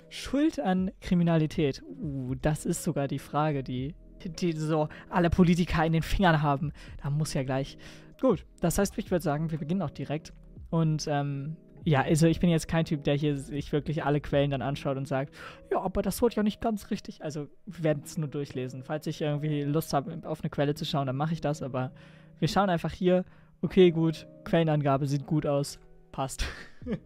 Schuld 0.09 0.59
an 0.59 0.91
Kriminalität. 1.01 1.83
Uh, 1.83 2.35
das 2.41 2.67
ist 2.67 2.83
sogar 2.83 3.09
die 3.09 3.19
Frage, 3.19 3.63
die, 3.63 3.95
die 4.25 4.53
so 4.53 4.89
alle 5.11 5.31
Politiker 5.31 5.85
in 5.85 5.93
den 5.93 6.03
Fingern 6.03 6.43
haben. 6.43 6.73
Da 7.03 7.11
muss 7.11 7.35
ja 7.35 7.43
gleich 7.43 7.77
gut, 8.21 8.45
das 8.61 8.79
heißt, 8.79 8.99
ich 8.99 9.11
würde 9.11 9.23
sagen, 9.23 9.51
wir 9.51 9.59
beginnen 9.59 9.83
auch 9.83 9.91
direkt. 9.91 10.33
Und 10.71 11.07
ähm, 11.09 11.57
ja, 11.85 12.03
also 12.03 12.27
ich 12.27 12.41
bin 12.41 12.51
jetzt 12.51 12.69
kein 12.69 12.85
Typ, 12.85 13.05
der 13.05 13.15
hier 13.15 13.39
sich 13.39 13.73
wirklich 13.73 14.05
alle 14.05 14.21
Quellen 14.21 14.51
dann 14.51 14.63
anschaut 14.63 14.97
und 14.97 15.07
sagt, 15.07 15.35
ja, 15.71 15.81
aber 15.81 16.03
das 16.03 16.21
wurde 16.21 16.37
ja 16.37 16.43
nicht 16.43 16.61
ganz 16.61 16.91
richtig. 16.91 17.23
Also 17.23 17.49
wir 17.67 17.85
werden 17.85 18.03
es 18.05 18.19
nur 18.19 18.29
durchlesen. 18.29 18.83
Falls 18.83 19.07
ich 19.07 19.21
irgendwie 19.21 19.63
Lust 19.63 19.93
habe, 19.93 20.21
auf 20.25 20.43
eine 20.43 20.51
Quelle 20.51 20.75
zu 20.75 20.85
schauen, 20.85 21.07
dann 21.07 21.17
mache 21.17 21.33
ich 21.33 21.41
das. 21.41 21.63
Aber 21.63 21.93
wir 22.39 22.49
schauen 22.49 22.71
einfach 22.71 22.93
hier, 22.93 23.25
okay, 23.63 23.91
gut, 23.91 24.27
Quellenangabe 24.45 25.07
sieht 25.07 25.27
gut 25.27 25.47
aus, 25.47 25.79
passt. 26.13 26.45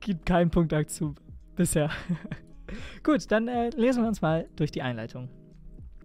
Gibt 0.00 0.26
keinen 0.26 0.50
Punkt 0.50 0.72
dazu 0.72 1.14
bisher. 1.56 1.90
gut, 3.02 3.30
dann 3.30 3.48
äh, 3.48 3.70
lesen 3.70 4.02
wir 4.02 4.08
uns 4.08 4.22
mal 4.22 4.48
durch 4.56 4.70
die 4.70 4.82
Einleitung. 4.82 5.28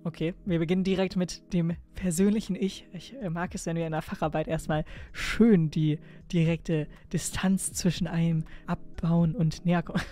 Okay, 0.03 0.35
wir 0.45 0.59
beginnen 0.59 0.83
direkt 0.83 1.15
mit 1.15 1.51
dem 1.51 1.75
persönlichen 1.95 2.55
Ich. 2.55 2.87
Ich 2.93 3.15
äh, 3.15 3.29
mag 3.31 3.55
es, 3.55 3.65
wenn 3.65 3.75
wir 3.75 3.87
in 3.87 3.91
der 3.91 4.03
Facharbeit 4.03 4.47
erstmal 4.47 4.85
schön 5.13 5.71
die 5.71 5.97
direkte 6.31 6.87
Distanz 7.11 7.73
zwischen 7.73 8.05
einem 8.05 8.43
abbauen 8.67 9.35
und 9.35 9.65
näher 9.65 9.81
kommen. 9.81 10.03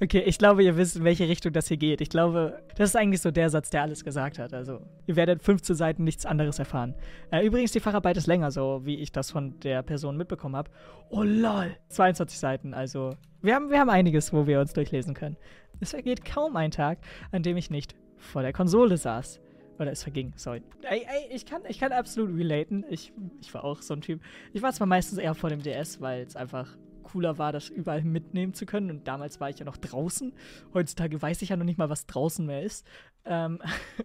Okay, 0.00 0.22
ich 0.26 0.38
glaube, 0.38 0.62
ihr 0.62 0.76
wisst, 0.76 0.96
in 0.96 1.04
welche 1.04 1.26
Richtung 1.26 1.52
das 1.52 1.68
hier 1.68 1.78
geht. 1.78 2.02
Ich 2.02 2.10
glaube, 2.10 2.62
das 2.76 2.90
ist 2.90 2.96
eigentlich 2.96 3.22
so 3.22 3.30
der 3.30 3.48
Satz, 3.48 3.70
der 3.70 3.82
alles 3.82 4.04
gesagt 4.04 4.38
hat. 4.38 4.52
Also, 4.52 4.80
ihr 5.06 5.16
werdet 5.16 5.42
15 5.42 5.74
Seiten 5.74 6.04
nichts 6.04 6.26
anderes 6.26 6.58
erfahren. 6.58 6.94
Äh, 7.30 7.46
übrigens, 7.46 7.72
die 7.72 7.80
Facharbeit 7.80 8.16
ist 8.18 8.26
länger, 8.26 8.50
so 8.50 8.82
wie 8.84 8.96
ich 8.96 9.10
das 9.10 9.30
von 9.30 9.58
der 9.60 9.82
Person 9.82 10.16
mitbekommen 10.16 10.54
habe. 10.54 10.70
Oh 11.08 11.22
lol, 11.22 11.74
22 11.88 12.38
Seiten. 12.38 12.74
Also, 12.74 13.16
wir 13.40 13.54
haben, 13.54 13.70
wir 13.70 13.80
haben 13.80 13.90
einiges, 13.90 14.32
wo 14.32 14.46
wir 14.46 14.60
uns 14.60 14.74
durchlesen 14.74 15.14
können. 15.14 15.36
Es 15.80 15.90
vergeht 15.90 16.24
kaum 16.24 16.56
ein 16.56 16.70
Tag, 16.70 16.98
an 17.32 17.42
dem 17.42 17.56
ich 17.56 17.70
nicht 17.70 17.94
vor 18.16 18.42
der 18.42 18.52
Konsole 18.52 18.96
saß. 18.96 19.40
Oder 19.78 19.92
es 19.92 20.02
verging, 20.02 20.32
sorry. 20.36 20.62
Ey, 20.82 21.06
ey, 21.06 21.34
ich 21.34 21.44
kann, 21.44 21.62
ich 21.68 21.78
kann 21.78 21.92
absolut 21.92 22.36
relaten. 22.36 22.84
Ich, 22.88 23.12
ich 23.40 23.52
war 23.52 23.64
auch 23.64 23.82
so 23.82 23.94
ein 23.94 24.00
Typ. 24.00 24.20
Ich 24.52 24.62
war 24.62 24.72
zwar 24.72 24.86
meistens 24.86 25.18
eher 25.18 25.34
vor 25.34 25.50
dem 25.50 25.62
DS, 25.62 26.00
weil 26.00 26.22
es 26.22 26.36
einfach 26.36 26.76
cooler 27.16 27.38
war, 27.38 27.50
das 27.50 27.70
überall 27.70 28.04
mitnehmen 28.04 28.52
zu 28.52 28.66
können. 28.66 28.90
Und 28.90 29.08
damals 29.08 29.40
war 29.40 29.48
ich 29.48 29.58
ja 29.58 29.64
noch 29.64 29.78
draußen. 29.78 30.34
Heutzutage 30.74 31.22
weiß 31.22 31.40
ich 31.40 31.48
ja 31.48 31.56
noch 31.56 31.64
nicht 31.64 31.78
mal, 31.78 31.88
was 31.88 32.06
draußen 32.06 32.44
mehr 32.44 32.62
ist. 32.62 32.86
Ähm 33.24 33.58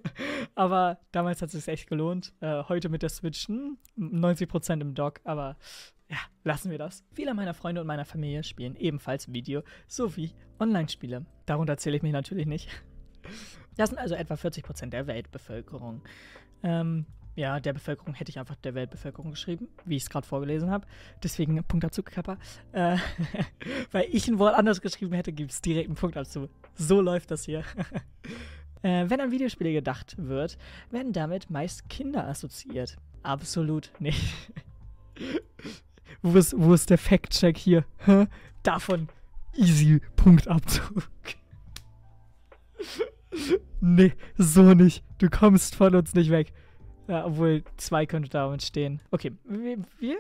aber 0.56 0.98
damals 1.12 1.42
hat 1.42 1.54
es 1.54 1.66
sich 1.66 1.68
echt 1.68 1.90
gelohnt. 1.90 2.32
Äh, 2.40 2.64
heute 2.70 2.88
mit 2.88 3.02
der 3.02 3.10
Switch, 3.10 3.50
hm, 3.50 3.78
90% 3.98 4.80
im 4.80 4.96
Dock, 4.96 5.20
aber 5.26 5.58
ja, 6.08 6.20
lassen 6.46 6.72
wir 6.72 6.78
das. 6.78 7.04
Viele 7.12 7.34
meiner 7.34 7.54
Freunde 7.54 7.82
und 7.82 7.88
meiner 7.88 8.06
Familie 8.06 8.44
spielen 8.44 8.78
ebenfalls 8.78 9.34
Video- 9.34 9.64
sowie 9.88 10.32
Online-Spiele. 10.62 11.26
Darunter 11.46 11.76
zähle 11.76 11.98
ich 11.98 12.04
mich 12.04 12.14
natürlich 12.14 12.46
nicht. 12.46 12.70
Das 13.76 13.90
sind 13.90 14.00
also 14.00 14.16
etwa 14.16 14.38
40 14.38 14.64
Prozent 14.64 14.94
der 14.94 15.06
Weltbevölkerung. 15.06 16.02
Ähm, 16.64 17.08
ja, 17.36 17.60
der 17.60 17.74
Bevölkerung 17.74 18.14
hätte 18.14 18.30
ich 18.30 18.40
einfach 18.40 18.56
der 18.56 18.76
Weltbevölkerung 18.76 19.32
geschrieben, 19.32 19.68
wie 19.86 19.96
ich 19.96 20.04
es 20.04 20.10
gerade 20.10 20.28
vorgelesen 20.28 20.70
habe. 20.70 20.86
Deswegen 21.24 21.64
Punkt 21.64 21.84
dazu, 21.84 22.04
Kappa. 22.04 22.38
Äh, 22.72 22.98
weil 23.92 24.08
ich 24.12 24.28
ein 24.28 24.40
Wort 24.40 24.56
anders 24.56 24.82
geschrieben 24.82 25.14
hätte, 25.14 25.32
gibt 25.32 25.52
es 25.52 25.62
direkt 25.62 25.88
einen 25.88 25.96
Punkt 25.96 26.16
dazu. 26.16 26.50
So 26.76 27.02
läuft 27.02 27.32
das 27.32 27.46
hier. 27.46 27.64
äh, 28.84 29.10
wenn 29.10 29.22
an 29.22 29.32
Videospiele 29.32 29.74
gedacht 29.74 30.16
wird, 30.18 30.58
werden 30.90 31.14
damit 31.14 31.50
meist 31.50 31.90
Kinder 31.90 32.28
assoziiert. 32.28 32.98
Absolut 33.24 33.92
nicht. 34.00 34.34
wo, 36.22 36.38
ist, 36.38 36.54
wo 36.58 36.74
ist 36.74 36.90
der 36.90 36.98
Fact-Check 36.98 37.58
hier? 37.58 37.86
Davon 38.64 39.10
easy 39.56 40.02
Punktabzug. 40.16 41.10
nee, 43.80 44.14
so 44.38 44.74
nicht. 44.74 45.04
Du 45.18 45.30
kommst 45.30 45.76
von 45.76 45.96
uns 45.96 46.14
nicht 46.14 46.30
weg. 46.30 46.54
Ja, 47.08 47.26
obwohl 47.26 47.64
zwei 47.78 48.06
könnte 48.06 48.30
da 48.30 48.58
stehen. 48.60 49.02
Okay, 49.12 49.32
wir, 49.44 49.80
wir 50.00 50.18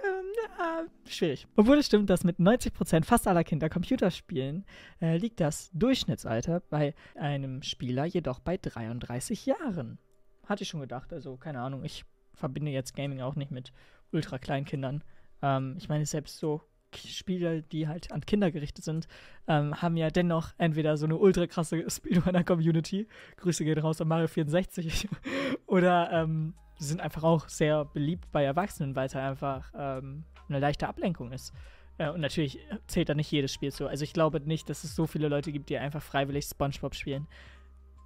äh, 0.61 1.09
schwierig. 1.09 1.47
Obwohl 1.55 1.77
es 1.77 1.87
stimmt, 1.87 2.09
dass 2.09 2.23
mit 2.23 2.37
90% 2.37 3.03
fast 3.03 3.27
aller 3.27 3.43
Kinder 3.43 3.69
Computer 3.69 4.11
spielen, 4.11 4.65
äh, 5.01 5.17
liegt 5.17 5.39
das 5.39 5.71
Durchschnittsalter 5.73 6.61
bei 6.69 6.93
einem 7.15 7.61
Spieler 7.63 8.05
jedoch 8.05 8.39
bei 8.39 8.57
33 8.57 9.45
Jahren. 9.45 9.97
Hatte 10.45 10.63
ich 10.63 10.69
schon 10.69 10.81
gedacht, 10.81 11.13
also 11.13 11.37
keine 11.37 11.61
Ahnung, 11.61 11.83
ich 11.83 12.05
verbinde 12.33 12.71
jetzt 12.71 12.95
Gaming 12.95 13.21
auch 13.21 13.35
nicht 13.35 13.51
mit 13.51 13.71
ultra 14.11 14.37
kleinen 14.37 14.65
Kindern. 14.65 15.03
Ähm, 15.41 15.75
ich 15.77 15.89
meine, 15.89 16.05
selbst 16.05 16.37
so 16.37 16.61
Spiele, 16.93 17.61
die 17.61 17.87
halt 17.87 18.11
an 18.11 18.25
Kinder 18.25 18.51
gerichtet 18.51 18.83
sind, 18.83 19.07
ähm, 19.47 19.81
haben 19.81 19.95
ja 19.95 20.09
dennoch 20.09 20.53
entweder 20.57 20.97
so 20.97 21.05
eine 21.05 21.17
ultra 21.17 21.47
krasse 21.47 21.85
Speedrunner-Community, 21.89 23.07
Grüße 23.37 23.63
gehen 23.63 23.79
raus 23.79 24.01
an 24.01 24.09
Mario 24.09 24.27
64, 24.27 25.07
oder 25.67 26.11
ähm, 26.11 26.53
sind 26.85 27.01
einfach 27.01 27.23
auch 27.23 27.47
sehr 27.49 27.85
beliebt 27.85 28.31
bei 28.31 28.43
Erwachsenen, 28.43 28.95
weil 28.95 29.07
es 29.07 29.15
halt 29.15 29.25
einfach 29.25 29.71
ähm, 29.75 30.23
eine 30.49 30.59
leichte 30.59 30.87
Ablenkung 30.87 31.31
ist. 31.31 31.53
Äh, 31.97 32.09
und 32.09 32.21
natürlich 32.21 32.59
zählt 32.87 33.09
da 33.09 33.13
nicht 33.13 33.31
jedes 33.31 33.53
Spiel 33.53 33.71
zu. 33.71 33.87
Also 33.87 34.03
ich 34.03 34.13
glaube 34.13 34.39
nicht, 34.39 34.69
dass 34.69 34.83
es 34.83 34.95
so 34.95 35.07
viele 35.07 35.27
Leute 35.27 35.51
gibt, 35.51 35.69
die 35.69 35.77
einfach 35.77 36.01
freiwillig 36.01 36.45
SpongeBob 36.45 36.95
spielen. 36.95 37.27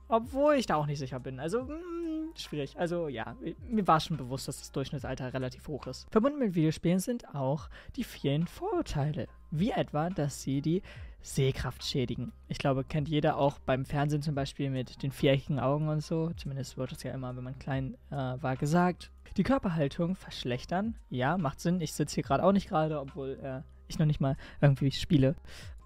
Obwohl 0.08 0.56
ich 0.56 0.66
da 0.66 0.76
auch 0.76 0.86
nicht 0.86 1.00
sicher 1.00 1.20
bin. 1.20 1.40
Also, 1.40 1.64
mh, 1.64 1.70
hm, 1.70 2.34
schwierig. 2.36 2.78
Also, 2.78 3.08
ja, 3.08 3.36
mir 3.68 3.88
war 3.88 4.00
schon 4.00 4.18
bewusst, 4.18 4.48
dass 4.48 4.60
das 4.60 4.72
Durchschnittsalter 4.72 5.34
relativ 5.34 5.68
hoch 5.68 5.88
ist. 5.88 6.08
Verbunden 6.12 6.40
mit 6.40 6.54
Videospielen 6.54 7.00
sind 7.00 7.34
auch 7.34 7.70
die 7.96 8.04
vielen 8.04 8.46
Vorurteile. 8.46 9.28
Wie 9.50 9.72
etwa, 9.72 10.10
dass 10.10 10.42
sie 10.42 10.62
die 10.62 10.84
Sehkraft 11.26 11.84
schädigen. 11.84 12.32
Ich 12.48 12.60
glaube, 12.60 12.84
kennt 12.84 13.10
jeder 13.10 13.38
auch 13.38 13.58
beim 13.58 13.84
Fernsehen 13.84 14.22
zum 14.22 14.36
Beispiel 14.36 14.70
mit 14.70 15.02
den 15.02 15.12
viereckigen 15.12 15.60
Augen 15.60 15.90
und 15.90 16.04
so. 16.04 16.32
Zumindest 16.38 16.78
wird 16.78 16.92
es 16.92 17.02
ja 17.02 17.14
immer, 17.14 17.36
wenn 17.36 17.44
man 17.44 17.58
klein 17.58 17.96
äh, 18.12 18.16
war, 18.16 18.56
gesagt. 18.56 19.10
Die 19.36 19.44
Körperhaltung 19.44 20.16
verschlechtern. 20.16 20.96
Ja, 21.10 21.38
macht 21.38 21.60
Sinn. 21.60 21.82
Ich 21.82 21.94
sitze 21.94 22.16
hier 22.16 22.24
gerade 22.24 22.44
auch 22.44 22.52
nicht 22.52 22.70
gerade, 22.70 23.00
obwohl 23.00 23.40
äh, 23.42 23.62
ich 23.88 23.98
noch 23.98 24.06
nicht 24.06 24.22
mal 24.22 24.38
irgendwie 24.62 24.92
spiele 24.92 25.36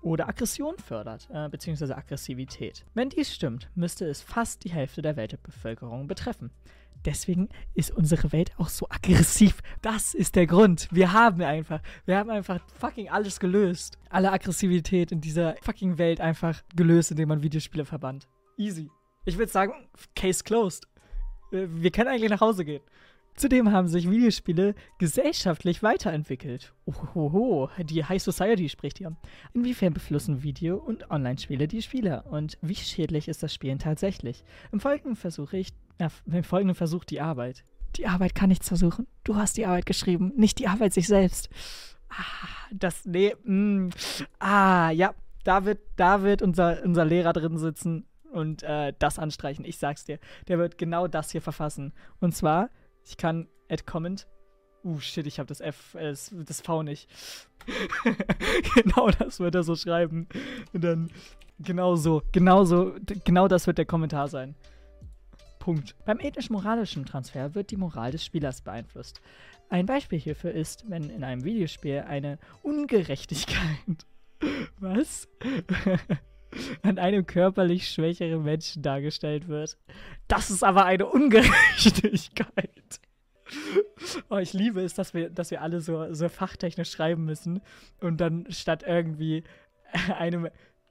oder 0.01 0.27
Aggression 0.27 0.77
fördert, 0.77 1.29
äh, 1.31 1.48
beziehungsweise 1.50 1.98
Aggressivität. 1.98 2.86
Wenn 2.93 3.10
dies 3.10 3.34
stimmt, 3.34 3.69
müsste 3.75 4.05
es 4.05 4.22
fast 4.22 4.63
die 4.63 4.72
Hälfte 4.72 5.01
der 5.01 5.15
Weltbevölkerung 5.15 6.08
betreffen. 6.08 6.51
Deswegen 7.06 7.50
ist 7.74 7.91
unsere 7.91 8.32
Welt 8.32 8.51
auch 8.58 8.70
so 8.70 8.88
aggressiv. 8.89 9.62
Das 9.82 10.13
ist 10.13 10.36
der 10.36 10.48
Grund. 10.48 10.88
Wir 10.91 11.13
haben 11.13 11.41
einfach, 11.41 11.82
wir 12.06 12.18
haben 12.18 12.29
einfach 12.29 12.60
fucking 12.75 13.10
alles 13.10 13.39
gelöst. 13.39 13.98
Alle 14.10 14.32
Aggressivität 14.32 15.12
in 15.12 15.22
dieser 15.22 15.56
fucking 15.62 15.98
Welt 15.98 16.22
einfach 16.22 16.62
gelöst, 16.75 17.12
indem 17.12 17.29
man 17.29 17.44
Videospiele 17.44 17.86
verbannt. 17.86 18.27
Easy. 18.58 18.89
Ich 19.25 19.38
würde 19.38 19.51
sagen, 19.51 19.74
Case 20.15 20.44
closed. 20.44 20.88
Äh, 21.51 21.68
wir 21.70 21.91
können 21.91 22.10
eigentlich 22.10 22.29
nach 22.29 22.41
Hause 22.41 22.65
gehen. 22.65 22.82
Zudem 23.36 23.72
haben 23.72 23.88
sich 23.88 24.10
Videospiele 24.10 24.75
gesellschaftlich 24.98 25.82
weiterentwickelt. 25.82 26.74
Ohoho, 26.86 27.70
die 27.77 28.03
High 28.03 28.22
Society 28.22 28.68
spricht 28.68 28.98
hier. 28.98 29.15
Inwiefern 29.53 29.94
beeinflussen 29.94 30.44
Video- 30.44 30.75
und 30.75 31.10
Online-Spiele 31.10 31.70
die 31.70 31.82
Spieler? 31.82 32.25
Und 32.29 32.58
wie 32.62 32.75
schädlich 32.75 33.29
ist 33.29 33.41
das 33.41 33.53
Spielen 33.53 33.79
tatsächlich? 33.79 34.44
Im 34.74 34.82
Folgenden 34.82 35.15
versuche 35.15 35.56
ich, 35.56 35.70
äh, 36.00 36.10
im 36.25 36.44
Folgenden 36.44 36.75
versucht 36.75 37.10
die 37.12 37.22
Arbeit. 37.22 37.63
Die 37.96 38.08
Arbeit 38.08 38.36
kann 38.36 38.50
nichts 38.50 38.68
versuchen. 38.68 39.08
Du 39.24 39.36
hast 39.36 39.58
die 39.58 39.65
Arbeit 39.65 39.86
geschrieben, 39.86 40.34
nicht 40.36 40.60
die 40.60 40.68
Arbeit 40.68 40.94
sich 40.94 41.08
selbst. 41.08 41.50
Ah, 42.10 42.48
das, 42.72 43.06
nee, 43.06 43.36
mm, 43.44 43.89
ah, 44.39 44.89
ja, 44.89 45.13
da 45.44 45.65
wird, 45.65 45.79
da 45.96 46.24
wird 46.24 46.41
unser, 46.41 46.84
unser 46.84 47.06
Lehrer 47.06 47.34
drin 47.34 47.58
sitzen 47.58 48.06
und 48.32 48.63
äh, 48.63 48.94
das 48.98 49.20
anstreichen. 49.20 49.65
Ich 49.65 49.77
sag's 49.77 50.06
dir. 50.06 50.20
Der 50.48 50.58
wird 50.58 50.77
genau 50.77 51.08
das 51.08 51.32
hier 51.32 51.41
verfassen. 51.41 51.94
Und 52.20 52.36
zwar 52.36 52.70
ich 53.10 53.18
kann 53.18 53.48
add 53.70 53.84
comment. 53.86 54.27
Uh, 54.84 55.00
shit, 55.00 55.27
ich 55.27 55.39
habe 55.39 55.48
das 55.48 55.60
F, 55.60 55.96
äh, 55.96 56.13
das 56.46 56.62
V 56.62 56.84
nicht. 56.84 57.10
genau 58.75 59.10
das 59.10 59.39
wird 59.39 59.56
er 59.56 59.63
so 59.63 59.75
schreiben. 59.75 60.27
Und 60.74 60.84
dann 60.84 61.12
genau 61.60 61.96
so, 61.96 62.22
genau 62.32 62.63
so, 62.63 62.96
genau 63.25 63.48
das 63.48 63.68
wird 63.68 63.77
der 63.77 63.86
Kommentar 63.86 64.27
sein. 64.29 64.56
Punkt. 65.60 65.96
Beim 66.06 66.20
ethisch-moralischen 66.20 67.06
Transfer 67.06 67.54
wird 67.54 67.72
die 67.72 67.78
Moral 67.78 68.12
des 68.12 68.25
Spielers 68.25 68.62
beeinflusst. 68.62 69.22
Ein 69.70 69.86
Beispiel 69.86 70.20
hierfür 70.20 70.51
ist, 70.51 70.89
wenn 70.89 71.10
in 71.10 71.24
einem 71.24 71.44
Videospiel 71.44 72.06
eine 72.08 72.39
Ungerechtigkeit. 72.63 74.08
Was? 74.80 75.28
an 76.82 76.98
einem 76.98 77.25
körperlich 77.25 77.89
schwächeren 77.89 78.44
Menschen 78.44 78.82
dargestellt 78.82 79.48
wird. 79.48 79.78
Das 80.28 80.50
ist 80.50 80.63
aber 80.63 80.86
eine 80.86 81.06
Ungerechtigkeit. 81.06 83.00
Oh, 84.30 84.38
ich 84.38 84.54
liebe 84.54 84.82
es, 84.82 84.94
dass 84.94 85.13
wir, 85.13 85.30
dass 85.30 85.51
wir 85.51 85.62
alle 85.62 85.82
so, 85.82 86.13
so 86.13 86.30
fachtechnisch 86.30 86.92
schreiben 86.92 87.25
müssen 87.25 87.62
und 88.00 88.22
dann 88.22 88.46
statt 88.50 88.84
irgendwie 88.86 89.44
einem 90.18 90.50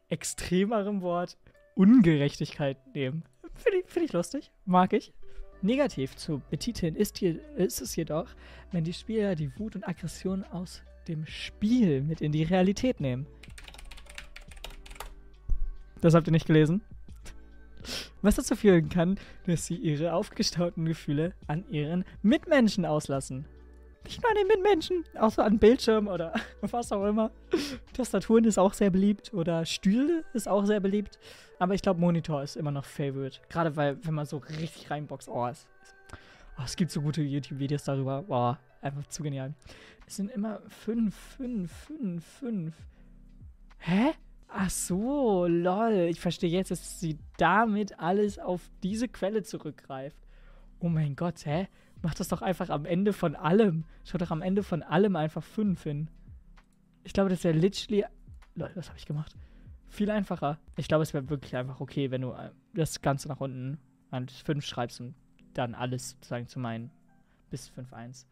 extremeren 0.08 1.02
Wort 1.02 1.36
Ungerechtigkeit 1.74 2.76
nehmen. 2.94 3.24
Finde 3.58 3.80
ich, 3.80 3.86
find 3.86 4.06
ich 4.06 4.12
lustig, 4.12 4.50
mag 4.64 4.92
ich. 4.92 5.12
Negativ 5.60 6.16
zu 6.16 6.40
betiteln 6.50 6.94
ist, 6.94 7.18
hier, 7.18 7.40
ist 7.56 7.80
es 7.80 7.96
jedoch, 7.96 8.28
wenn 8.70 8.84
die 8.84 8.92
Spieler 8.92 9.34
die 9.34 9.50
Wut 9.58 9.74
und 9.74 9.86
Aggression 9.86 10.44
aus 10.44 10.82
dem 11.08 11.26
Spiel 11.26 12.00
mit 12.02 12.20
in 12.20 12.32
die 12.32 12.44
Realität 12.44 13.00
nehmen. 13.00 13.26
Das 16.00 16.14
habt 16.14 16.28
ihr 16.28 16.32
nicht 16.32 16.46
gelesen? 16.46 16.82
Was 18.22 18.36
dazu 18.36 18.54
führen 18.54 18.88
kann, 18.88 19.18
dass 19.46 19.66
sie 19.66 19.76
ihre 19.76 20.12
aufgestauten 20.12 20.84
Gefühle 20.84 21.34
an 21.46 21.64
ihren 21.70 22.04
Mitmenschen 22.22 22.84
auslassen. 22.84 23.46
Nicht 24.08 24.22
nur 24.22 24.30
an 24.30 24.36
den 24.38 24.46
Mitmenschen, 24.46 25.04
auch 25.20 25.30
so 25.30 25.42
an 25.42 25.58
Bildschirmen 25.58 26.08
oder 26.08 26.32
was 26.62 26.90
auch 26.92 27.04
immer. 27.04 27.30
Tastaturen 27.92 28.44
ist 28.44 28.56
auch 28.56 28.72
sehr 28.72 28.88
beliebt 28.88 29.34
oder 29.34 29.66
Stühle 29.66 30.24
ist 30.32 30.48
auch 30.48 30.64
sehr 30.64 30.80
beliebt. 30.80 31.18
Aber 31.58 31.74
ich 31.74 31.82
glaube, 31.82 32.00
Monitor 32.00 32.42
ist 32.42 32.56
immer 32.56 32.70
noch 32.70 32.86
Favorite. 32.86 33.38
Gerade 33.50 33.76
weil, 33.76 34.02
wenn 34.06 34.14
man 34.14 34.24
so 34.24 34.38
richtig 34.38 34.90
reinboxt, 34.90 35.28
oh, 35.28 35.46
es, 35.46 35.66
oh, 36.58 36.62
es 36.64 36.74
gibt 36.76 36.90
so 36.90 37.02
gute 37.02 37.20
YouTube-Videos 37.20 37.84
darüber. 37.84 38.22
Boah, 38.22 38.58
einfach 38.80 39.06
zu 39.08 39.22
genial. 39.22 39.52
Es 40.06 40.16
sind 40.16 40.30
immer 40.30 40.62
fünf, 40.68 41.14
fünf, 41.14 41.70
fünf, 41.70 42.24
fünf. 42.24 42.74
Hä? 43.76 44.12
Ach 44.48 44.70
so, 44.70 45.44
lol. 45.46 46.08
Ich 46.08 46.18
verstehe 46.18 46.48
jetzt, 46.48 46.70
dass 46.70 46.98
sie 46.98 47.18
damit 47.36 47.98
alles 47.98 48.38
auf 48.38 48.70
diese 48.82 49.06
Quelle 49.06 49.42
zurückgreift. 49.42 50.16
Oh 50.80 50.88
mein 50.88 51.14
Gott, 51.14 51.44
hä? 51.44 51.68
Mach 52.02 52.14
das 52.14 52.28
doch 52.28 52.42
einfach 52.42 52.70
am 52.70 52.84
Ende 52.84 53.12
von 53.12 53.34
allem. 53.34 53.84
Schau 54.04 54.18
doch 54.18 54.30
am 54.30 54.42
Ende 54.42 54.62
von 54.62 54.82
allem 54.82 55.16
einfach 55.16 55.42
5 55.42 55.82
hin. 55.82 56.10
Ich 57.04 57.12
glaube, 57.12 57.30
das 57.30 57.42
wäre 57.44 57.56
literally. 57.56 58.04
Leute, 58.54 58.76
was 58.76 58.88
habe 58.88 58.98
ich 58.98 59.06
gemacht? 59.06 59.34
Viel 59.88 60.10
einfacher. 60.10 60.58
Ich 60.76 60.88
glaube, 60.88 61.02
es 61.02 61.14
wäre 61.14 61.28
wirklich 61.28 61.56
einfach 61.56 61.80
okay, 61.80 62.10
wenn 62.10 62.22
du 62.22 62.32
äh, 62.32 62.50
das 62.74 63.00
Ganze 63.00 63.28
nach 63.28 63.40
unten 63.40 63.78
an 64.10 64.28
5 64.28 64.64
schreibst 64.64 65.00
und 65.00 65.14
dann 65.54 65.74
alles 65.74 66.10
sozusagen 66.10 66.46
zu 66.46 66.60
meinen 66.60 66.90
bis 67.50 67.70
5.1. 67.70 68.26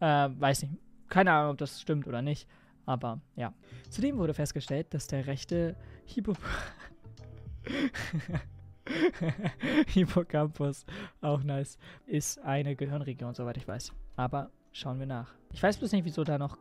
Äh, 0.00 0.40
weiß 0.40 0.62
nicht. 0.62 0.74
Keine 1.08 1.32
Ahnung, 1.32 1.52
ob 1.52 1.58
das 1.58 1.80
stimmt 1.80 2.06
oder 2.06 2.22
nicht. 2.22 2.48
Aber 2.86 3.20
ja. 3.36 3.52
Zudem 3.90 4.16
wurde 4.16 4.34
festgestellt, 4.34 4.92
dass 4.94 5.06
der 5.06 5.26
rechte 5.26 5.76
Hippo. 6.06 6.34
Hippocampus, 9.86 10.84
auch 11.20 11.42
nice, 11.42 11.78
ist 12.06 12.38
eine 12.40 12.76
Gehirnregion, 12.76 13.34
soweit 13.34 13.56
ich 13.56 13.68
weiß. 13.68 13.92
Aber 14.16 14.50
schauen 14.72 14.98
wir 14.98 15.06
nach. 15.06 15.34
Ich 15.52 15.62
weiß 15.62 15.78
bloß 15.78 15.92
nicht, 15.92 16.04
wieso 16.04 16.24
da 16.24 16.38
noch 16.38 16.58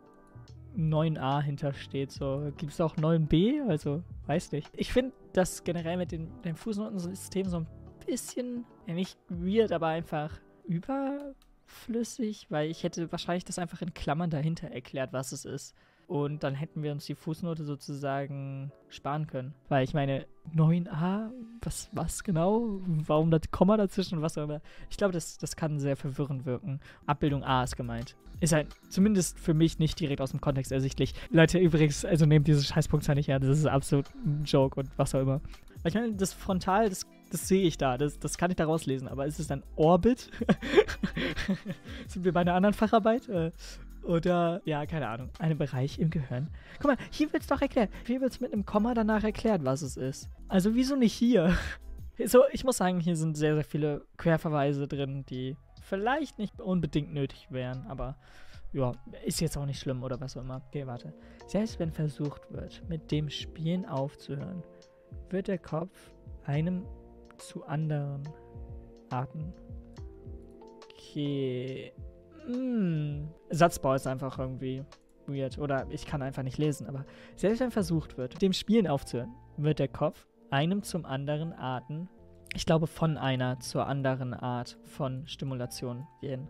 9a 0.78 1.42
hintersteht. 1.42 2.12
So, 2.12 2.52
gibt 2.58 2.72
es 2.72 2.82
auch 2.82 2.96
9b? 2.96 3.68
Also, 3.68 4.04
weiß 4.28 4.52
nicht. 4.52 4.70
Ich 4.76 4.94
finde 4.94 5.14
das 5.34 5.64
generell 5.64 5.98
mit 5.98 6.12
den, 6.12 6.30
dem 6.44 6.56
Fußnotensystem 6.56 7.48
so 7.48 7.58
ein 7.58 7.68
bisschen, 8.06 8.66
ja 8.88 8.94
nicht 8.94 9.18
weird, 9.30 9.72
aber 9.72 9.88
einfach 9.88 10.40
überflüssig, 10.66 12.48
weil 12.50 12.70
ich 12.70 12.84
hätte 12.84 13.12
wahrscheinlich 13.12 13.46
das 13.46 13.60
einfach 13.60 13.82
in 13.82 13.94
Klammern 13.94 14.30
dahinter 14.30 14.68
erklärt, 14.70 15.14
was 15.14 15.32
es 15.32 15.46
ist. 15.46 15.76
Und 16.12 16.44
dann 16.44 16.56
hätten 16.56 16.84
wir 16.84 16.92
uns 16.92 17.06
die 17.06 17.16
Fußnote 17.16 17.64
sozusagen 17.64 18.70
sparen 18.90 19.28
können. 19.28 19.54
Weil 19.70 19.86
ich 19.86 19.94
meine, 19.94 20.26
9a, 20.54 21.30
was, 21.62 21.90
was 21.94 22.26
genau? 22.26 22.82
Warum 22.86 23.32
das 23.32 23.44
Komma 23.50 23.78
dazwischen 23.78 24.18
und 24.18 24.22
was 24.22 24.38
auch 24.38 24.44
immer? 24.44 24.60
Ich 24.90 24.98
glaube, 24.98 25.14
das, 25.14 25.38
das 25.38 25.56
kann 25.56 25.80
sehr 25.80 25.96
verwirrend 25.96 26.46
wirken. 26.46 26.82
Abbildung 27.06 27.46
A 27.46 27.64
ist 27.64 27.78
gemeint. 27.78 28.18
Ist 28.42 28.52
halt 28.52 28.68
zumindest 28.90 29.40
für 29.40 29.54
mich 29.54 29.80
nicht 29.80 30.02
direkt 30.02 30.20
aus 30.20 30.32
dem 30.32 30.42
Kontext 30.42 30.74
ersichtlich. 30.74 31.14
Leute, 31.30 31.60
übrigens, 31.60 32.04
also 32.04 32.26
nehmt 32.26 32.46
diese 32.46 32.62
Scheißpunktzahl 32.62 33.16
nicht 33.16 33.30
her. 33.30 33.40
Das 33.40 33.58
ist 33.58 33.66
absolut 33.66 34.14
ein 34.26 34.44
Joke 34.44 34.82
und 34.82 34.90
was 34.98 35.16
auch 35.16 35.22
immer. 35.22 35.40
Ich 35.86 35.94
meine, 35.94 36.12
das 36.12 36.34
Frontal, 36.34 36.90
das, 36.90 37.08
das 37.32 37.48
sehe 37.48 37.64
ich 37.64 37.78
da. 37.78 37.98
Das, 37.98 38.20
das 38.20 38.38
kann 38.38 38.52
ich 38.52 38.58
da 38.58 38.66
rauslesen. 38.66 39.08
Aber 39.08 39.28
ist 39.28 39.40
es 39.40 39.48
dann 39.48 39.64
Orbit? 39.78 40.30
Sind 42.08 42.26
wir 42.26 42.34
bei 42.34 42.42
einer 42.42 42.56
anderen 42.56 42.74
Facharbeit? 42.74 43.30
Äh, 43.30 43.52
oder, 44.04 44.62
ja, 44.66 44.86
keine 44.86 45.08
Ahnung, 45.08 45.30
einen 45.40 45.58
Bereich 45.58 46.00
im 46.00 46.10
Gehirn. 46.10 46.50
Guck 46.80 46.92
mal, 46.92 46.98
hier 47.12 47.32
wird 47.32 47.44
es 47.44 47.48
doch 47.48 47.62
erklärt. 47.62 47.90
Hier 48.06 48.22
wird 48.22 48.32
es 48.32 48.40
mit 48.40 48.54
einem 48.54 48.66
Komma 48.66 48.94
danach 48.94 49.24
erklärt, 49.24 49.64
was 49.64 49.82
es 49.82 49.98
ist. 49.98 50.30
Also, 50.48 50.76
wieso 50.76 50.96
nicht 50.96 51.14
hier? 51.14 51.56
So, 52.26 52.44
ich 52.52 52.64
muss 52.64 52.78
sagen, 52.78 53.00
hier 53.00 53.16
sind 53.16 53.36
sehr, 53.36 53.56
sehr 53.56 53.64
viele 53.64 54.06
Querverweise 54.18 54.88
drin, 54.88 55.26
die 55.28 55.58
vielleicht 55.82 56.38
nicht 56.38 56.62
unbedingt 56.62 57.12
nötig 57.12 57.48
wären, 57.50 57.88
aber 57.88 58.16
ja, 58.74 58.94
ist 59.26 59.42
jetzt 59.42 59.58
auch 59.58 59.66
nicht 59.66 59.80
schlimm 59.80 60.04
oder 60.04 60.20
was 60.22 60.38
auch 60.38 60.42
immer. 60.42 60.62
Okay, 60.68 60.86
warte. 60.86 61.14
Selbst 61.48 61.80
wenn 61.80 61.92
versucht 61.92 62.52
wird, 62.52 62.88
mit 62.88 63.12
dem 63.12 63.30
Spielen 63.30 63.86
aufzuhören, 63.86 64.62
wird 65.30 65.48
der 65.48 65.58
Kopf 65.58 66.12
einem 66.46 66.86
zu 67.38 67.66
anderen 67.66 68.24
Arten. 69.10 69.54
Okay. 70.84 71.92
Mm. 72.48 73.28
Satzbau 73.50 73.94
ist 73.96 74.08
einfach 74.08 74.40
irgendwie 74.40 74.84
weird. 75.28 75.58
Oder 75.58 75.86
ich 75.90 76.06
kann 76.06 76.22
einfach 76.22 76.44
nicht 76.44 76.58
lesen. 76.58 76.88
Aber 76.88 77.06
selbst 77.36 77.60
wenn 77.60 77.72
versucht 77.72 78.18
wird, 78.18 78.42
dem 78.42 78.54
Spielen 78.54 78.88
aufzuhören, 78.88 79.34
wird 79.58 79.80
der 79.80 79.88
Kopf 79.88 80.28
einem 80.50 80.84
zum 80.84 81.06
anderen 81.06 81.54
Arten, 81.54 82.10
ich 82.54 82.66
glaube 82.66 82.88
von 82.88 83.18
einer 83.18 83.60
zur 83.60 83.88
anderen 83.88 84.34
Art 84.34 84.78
von 84.84 85.26
Stimulation 85.28 86.06
gehen. 86.20 86.48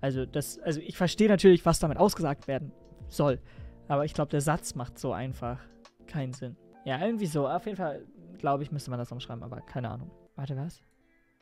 Also 0.00 0.26
das, 0.26 0.58
also 0.58 0.80
ich 0.80 0.96
verstehe 0.96 1.28
natürlich, 1.28 1.64
was 1.64 1.78
damit 1.78 1.98
ausgesagt 1.98 2.46
werden 2.46 2.72
soll. 3.08 3.40
Aber 3.88 4.04
ich 4.04 4.14
glaube, 4.14 4.30
der 4.30 4.42
Satz 4.42 4.74
macht 4.74 4.98
so 4.98 5.12
einfach 5.12 5.60
keinen 6.06 6.34
Sinn. 6.34 6.56
Ja, 6.84 7.04
irgendwie 7.04 7.26
so. 7.26 7.48
Auf 7.48 7.64
jeden 7.66 7.76
Fall, 7.76 8.06
glaube 8.38 8.62
ich, 8.62 8.70
müsste 8.70 8.90
man 8.90 8.98
das 8.98 9.10
umschreiben, 9.10 9.42
aber 9.42 9.60
keine 9.62 9.90
Ahnung. 9.90 10.10
Warte, 10.36 10.56
was? 10.56 10.82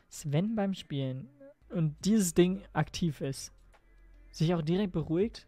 Sven 0.08 0.54
beim 0.54 0.72
Spielen 0.72 1.28
und 1.70 1.96
dieses 2.04 2.34
Ding 2.34 2.62
aktiv 2.72 3.20
ist, 3.20 3.52
sich 4.36 4.54
auch 4.54 4.62
direkt 4.62 4.92
beruhigt? 4.92 5.46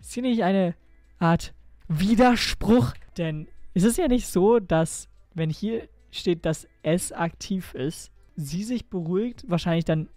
Ist 0.00 0.14
hier 0.14 0.22
nicht 0.22 0.44
eine 0.44 0.74
Art 1.18 1.54
Widerspruch? 1.88 2.92
Denn 3.18 3.48
ist 3.74 3.84
es 3.84 3.96
ja 3.96 4.08
nicht 4.08 4.26
so, 4.26 4.58
dass, 4.58 5.08
wenn 5.34 5.50
hier 5.50 5.88
steht, 6.10 6.46
dass 6.46 6.68
es 6.82 7.12
aktiv 7.12 7.74
ist, 7.74 8.12
sie 8.36 8.62
sich 8.62 8.88
beruhigt, 8.88 9.44
wahrscheinlich 9.48 9.84
dann 9.84 10.08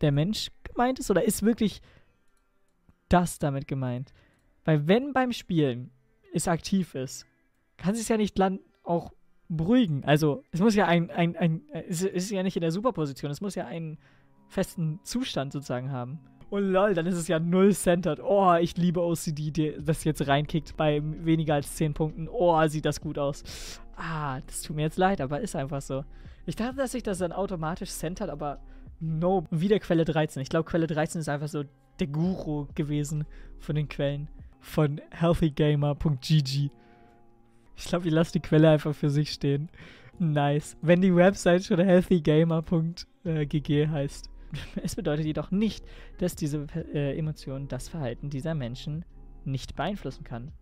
der 0.00 0.12
Mensch 0.12 0.50
gemeint 0.64 0.98
ist? 0.98 1.10
Oder 1.10 1.24
ist 1.24 1.42
wirklich 1.42 1.80
das 3.08 3.38
damit 3.38 3.66
gemeint? 3.66 4.12
Weil 4.64 4.86
wenn 4.86 5.12
beim 5.12 5.32
Spielen 5.32 5.90
es 6.32 6.48
aktiv 6.48 6.94
ist, 6.94 7.26
kann 7.76 7.94
sie 7.94 8.02
es 8.02 8.08
ja 8.08 8.16
nicht 8.16 8.38
dann 8.38 8.60
auch 8.84 9.12
beruhigen. 9.48 10.04
Also 10.04 10.44
es 10.52 10.60
muss 10.60 10.74
ja 10.74 10.86
ein, 10.86 11.10
ein, 11.10 11.36
ein 11.36 11.62
es 11.88 12.02
ist 12.02 12.30
ja 12.30 12.42
nicht 12.42 12.56
in 12.56 12.62
der 12.62 12.70
Superposition, 12.70 13.30
es 13.30 13.40
muss 13.40 13.54
ja 13.54 13.66
einen 13.66 13.98
festen 14.48 15.00
Zustand 15.02 15.52
sozusagen 15.52 15.90
haben. 15.90 16.20
Oh 16.52 16.58
lol, 16.58 16.92
dann 16.92 17.06
ist 17.06 17.16
es 17.16 17.28
ja 17.28 17.38
null 17.38 17.72
centered. 17.72 18.20
Oh, 18.22 18.54
ich 18.60 18.76
liebe 18.76 19.00
OCD, 19.00 19.50
die 19.50 19.74
das 19.80 20.04
jetzt 20.04 20.26
reinkickt 20.26 20.76
bei 20.76 21.00
weniger 21.02 21.54
als 21.54 21.76
10 21.76 21.94
Punkten. 21.94 22.28
Oh, 22.28 22.66
sieht 22.66 22.84
das 22.84 23.00
gut 23.00 23.18
aus. 23.18 23.80
Ah, 23.96 24.38
das 24.46 24.60
tut 24.60 24.76
mir 24.76 24.82
jetzt 24.82 24.98
leid, 24.98 25.22
aber 25.22 25.40
ist 25.40 25.56
einfach 25.56 25.80
so. 25.80 26.04
Ich 26.44 26.54
dachte, 26.54 26.76
dass 26.76 26.92
sich 26.92 27.02
das 27.02 27.20
dann 27.20 27.32
automatisch 27.32 27.88
centert, 27.88 28.28
aber 28.28 28.58
no. 29.00 29.46
Wieder 29.50 29.78
Quelle 29.78 30.04
13. 30.04 30.42
Ich 30.42 30.50
glaube, 30.50 30.68
Quelle 30.68 30.86
13 30.86 31.22
ist 31.22 31.30
einfach 31.30 31.48
so 31.48 31.64
der 31.98 32.08
Guru 32.08 32.66
gewesen 32.74 33.24
von 33.58 33.74
den 33.74 33.88
Quellen. 33.88 34.28
Von 34.60 35.00
healthygamer.gg. 35.10 36.68
Ich 37.76 37.84
glaube, 37.86 38.06
ich 38.06 38.12
lasse 38.12 38.32
die 38.32 38.40
Quelle 38.40 38.68
einfach 38.68 38.94
für 38.94 39.08
sich 39.08 39.32
stehen. 39.32 39.70
Nice. 40.18 40.76
Wenn 40.82 41.00
die 41.00 41.16
Website 41.16 41.64
schon 41.64 41.80
healthygamer.gg 41.80 43.88
heißt. 43.88 44.31
Es 44.82 44.96
bedeutet 44.96 45.26
jedoch 45.26 45.50
nicht, 45.50 45.84
dass 46.18 46.36
diese 46.36 46.66
äh, 46.74 47.16
Emotion 47.18 47.68
das 47.68 47.88
Verhalten 47.88 48.30
dieser 48.30 48.54
Menschen 48.54 49.04
nicht 49.44 49.76
beeinflussen 49.76 50.24
kann. 50.24 50.52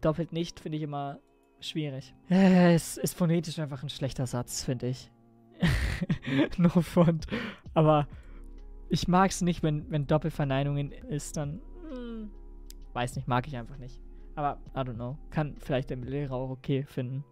Doppelt 0.00 0.32
nicht 0.32 0.60
finde 0.60 0.78
ich 0.78 0.84
immer 0.84 1.18
schwierig. 1.60 2.14
Äh, 2.30 2.74
es 2.74 2.96
ist 2.96 3.16
phonetisch 3.16 3.58
einfach 3.58 3.82
ein 3.82 3.88
schlechter 3.88 4.26
Satz, 4.26 4.64
finde 4.64 4.88
ich. 4.88 5.10
no 6.58 6.68
front. 6.68 7.26
Aber 7.74 8.06
ich 8.88 9.08
mag 9.08 9.30
es 9.30 9.42
nicht, 9.42 9.62
wenn, 9.62 9.90
wenn 9.90 10.06
Doppelverneinungen 10.06 10.92
ist, 10.92 11.36
dann. 11.36 11.60
Hm, 11.90 12.30
weiß 12.92 13.16
nicht, 13.16 13.28
mag 13.28 13.46
ich 13.46 13.56
einfach 13.56 13.78
nicht. 13.78 14.00
Aber 14.34 14.60
I 14.74 14.78
don't 14.78 14.94
know. 14.94 15.18
Kann 15.30 15.56
vielleicht 15.58 15.90
der 15.90 15.96
Lehrer 15.96 16.36
auch 16.36 16.50
okay 16.50 16.84
finden. 16.84 17.24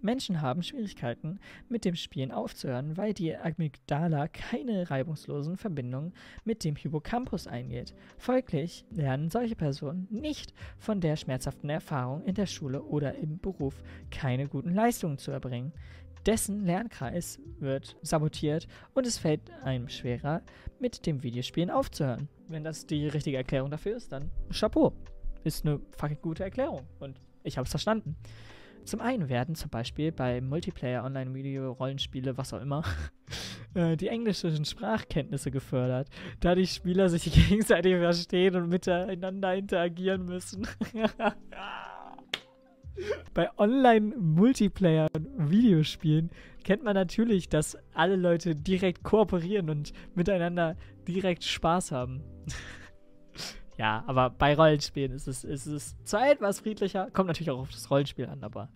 Menschen 0.00 0.40
haben 0.40 0.62
Schwierigkeiten, 0.62 1.38
mit 1.68 1.84
dem 1.84 1.94
Spielen 1.94 2.32
aufzuhören, 2.32 2.96
weil 2.96 3.14
die 3.14 3.36
Amygdala 3.36 4.28
keine 4.28 4.90
reibungslosen 4.90 5.56
Verbindungen 5.56 6.12
mit 6.44 6.64
dem 6.64 6.76
Hippocampus 6.76 7.46
eingeht. 7.46 7.94
Folglich 8.18 8.84
lernen 8.90 9.30
solche 9.30 9.56
Personen 9.56 10.06
nicht 10.10 10.52
von 10.78 11.00
der 11.00 11.16
schmerzhaften 11.16 11.70
Erfahrung 11.70 12.24
in 12.24 12.34
der 12.34 12.46
Schule 12.46 12.82
oder 12.82 13.14
im 13.16 13.38
Beruf 13.38 13.82
keine 14.10 14.48
guten 14.48 14.74
Leistungen 14.74 15.18
zu 15.18 15.30
erbringen. 15.30 15.72
Dessen 16.26 16.64
Lernkreis 16.64 17.38
wird 17.60 17.96
sabotiert 18.02 18.66
und 18.94 19.06
es 19.06 19.16
fällt 19.16 19.40
einem 19.62 19.88
schwerer, 19.88 20.42
mit 20.80 21.06
dem 21.06 21.22
Videospielen 21.22 21.70
aufzuhören. 21.70 22.28
Wenn 22.48 22.64
das 22.64 22.86
die 22.86 23.06
richtige 23.06 23.36
Erklärung 23.36 23.70
dafür 23.70 23.96
ist, 23.96 24.10
dann 24.12 24.30
Chapeau. 24.50 24.92
Ist 25.44 25.64
eine 25.64 25.80
fucking 25.96 26.20
gute 26.20 26.42
Erklärung 26.42 26.82
und 26.98 27.20
ich 27.44 27.56
habe 27.56 27.64
es 27.64 27.70
verstanden. 27.70 28.16
Zum 28.86 29.00
einen 29.00 29.28
werden 29.28 29.54
zum 29.56 29.68
Beispiel 29.68 30.12
bei 30.12 30.40
Multiplayer, 30.40 31.04
Online-Video, 31.04 31.72
Rollenspiele, 31.72 32.38
was 32.38 32.54
auch 32.54 32.60
immer, 32.60 32.84
äh, 33.74 33.96
die 33.96 34.06
englischen 34.06 34.64
Sprachkenntnisse 34.64 35.50
gefördert, 35.50 36.08
da 36.38 36.54
die 36.54 36.68
Spieler 36.68 37.08
sich 37.08 37.24
gegenseitig 37.48 37.96
verstehen 37.96 38.54
und 38.54 38.68
miteinander 38.68 39.56
interagieren 39.56 40.24
müssen. 40.24 40.68
Bei 43.34 43.50
Online-Multiplayer-Videospielen 43.58 46.30
kennt 46.62 46.84
man 46.84 46.94
natürlich, 46.94 47.48
dass 47.48 47.76
alle 47.92 48.14
Leute 48.16 48.54
direkt 48.54 49.02
kooperieren 49.02 49.68
und 49.68 49.92
miteinander 50.14 50.76
direkt 51.06 51.44
Spaß 51.44 51.92
haben. 51.92 52.22
Ja, 53.76 54.04
aber 54.06 54.30
bei 54.30 54.54
Rollenspielen 54.54 55.12
ist 55.12 55.28
es, 55.28 55.44
ist 55.44 55.66
es 55.66 55.96
zwar 56.04 56.30
etwas 56.30 56.60
friedlicher, 56.60 57.10
kommt 57.10 57.28
natürlich 57.28 57.50
auch 57.50 57.60
auf 57.60 57.70
das 57.70 57.90
Rollenspiel 57.90 58.26
an, 58.26 58.42
aber 58.42 58.70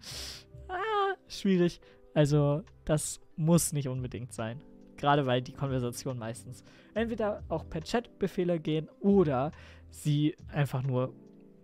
ah, 0.69 1.15
schwierig. 1.29 1.81
Also, 2.13 2.63
das 2.85 3.21
muss 3.37 3.73
nicht 3.73 3.89
unbedingt 3.89 4.33
sein. 4.33 4.61
Gerade 4.97 5.25
weil 5.25 5.41
die 5.41 5.53
Konversation 5.53 6.19
meistens 6.19 6.63
entweder 6.93 7.43
auch 7.49 7.69
per 7.69 7.81
Chat-Befehle 7.81 8.61
gehen 8.61 8.91
oder 9.01 9.53
sie 9.89 10.37
einfach 10.53 10.83
nur 10.83 11.15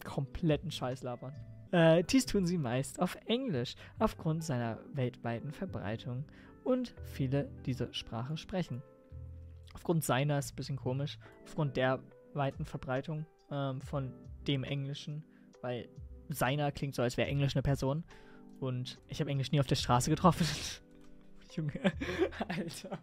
kompletten 0.04 0.70
Scheiß 0.70 1.02
labern. 1.02 1.34
Äh, 1.72 2.04
dies 2.04 2.24
tun 2.24 2.46
sie 2.46 2.56
meist 2.56 3.00
auf 3.00 3.18
Englisch, 3.26 3.74
aufgrund 3.98 4.44
seiner 4.44 4.78
weltweiten 4.94 5.52
Verbreitung 5.52 6.24
und 6.64 6.94
viele 7.04 7.50
diese 7.66 7.92
Sprache 7.92 8.36
sprechen. 8.38 8.82
Aufgrund 9.74 10.04
seiner 10.04 10.38
ist 10.38 10.52
ein 10.52 10.56
bisschen 10.56 10.76
komisch, 10.76 11.18
aufgrund 11.44 11.76
der 11.76 12.00
weiten 12.36 12.64
Verbreitung 12.64 13.26
ähm, 13.50 13.80
von 13.80 14.12
dem 14.46 14.64
Englischen, 14.64 15.24
weil 15.62 15.88
seiner 16.28 16.72
klingt 16.72 16.94
so, 16.94 17.02
als 17.02 17.16
wäre 17.16 17.28
Englisch 17.28 17.54
eine 17.54 17.62
Person. 17.62 18.04
Und 18.60 18.98
ich 19.08 19.20
habe 19.20 19.30
Englisch 19.30 19.52
nie 19.52 19.60
auf 19.60 19.66
der 19.66 19.76
Straße 19.76 20.10
getroffen. 20.10 20.46
Junge, 21.54 21.92
Alter. 22.48 22.98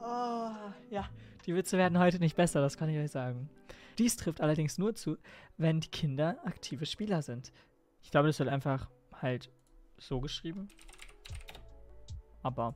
Oh, 0.00 0.50
ja, 0.90 1.08
die 1.46 1.54
Witze 1.54 1.78
werden 1.78 1.98
heute 1.98 2.18
nicht 2.18 2.36
besser, 2.36 2.60
das 2.60 2.76
kann 2.76 2.88
ich 2.88 2.98
euch 2.98 3.10
sagen. 3.10 3.50
Dies 3.98 4.16
trifft 4.16 4.40
allerdings 4.40 4.78
nur 4.78 4.94
zu, 4.94 5.18
wenn 5.56 5.80
die 5.80 5.90
Kinder 5.90 6.38
aktive 6.44 6.86
Spieler 6.86 7.22
sind. 7.22 7.52
Ich 8.02 8.10
glaube, 8.10 8.28
das 8.28 8.38
wird 8.38 8.48
einfach 8.48 8.88
halt 9.12 9.50
so 9.98 10.20
geschrieben. 10.20 10.68
Aber 12.42 12.74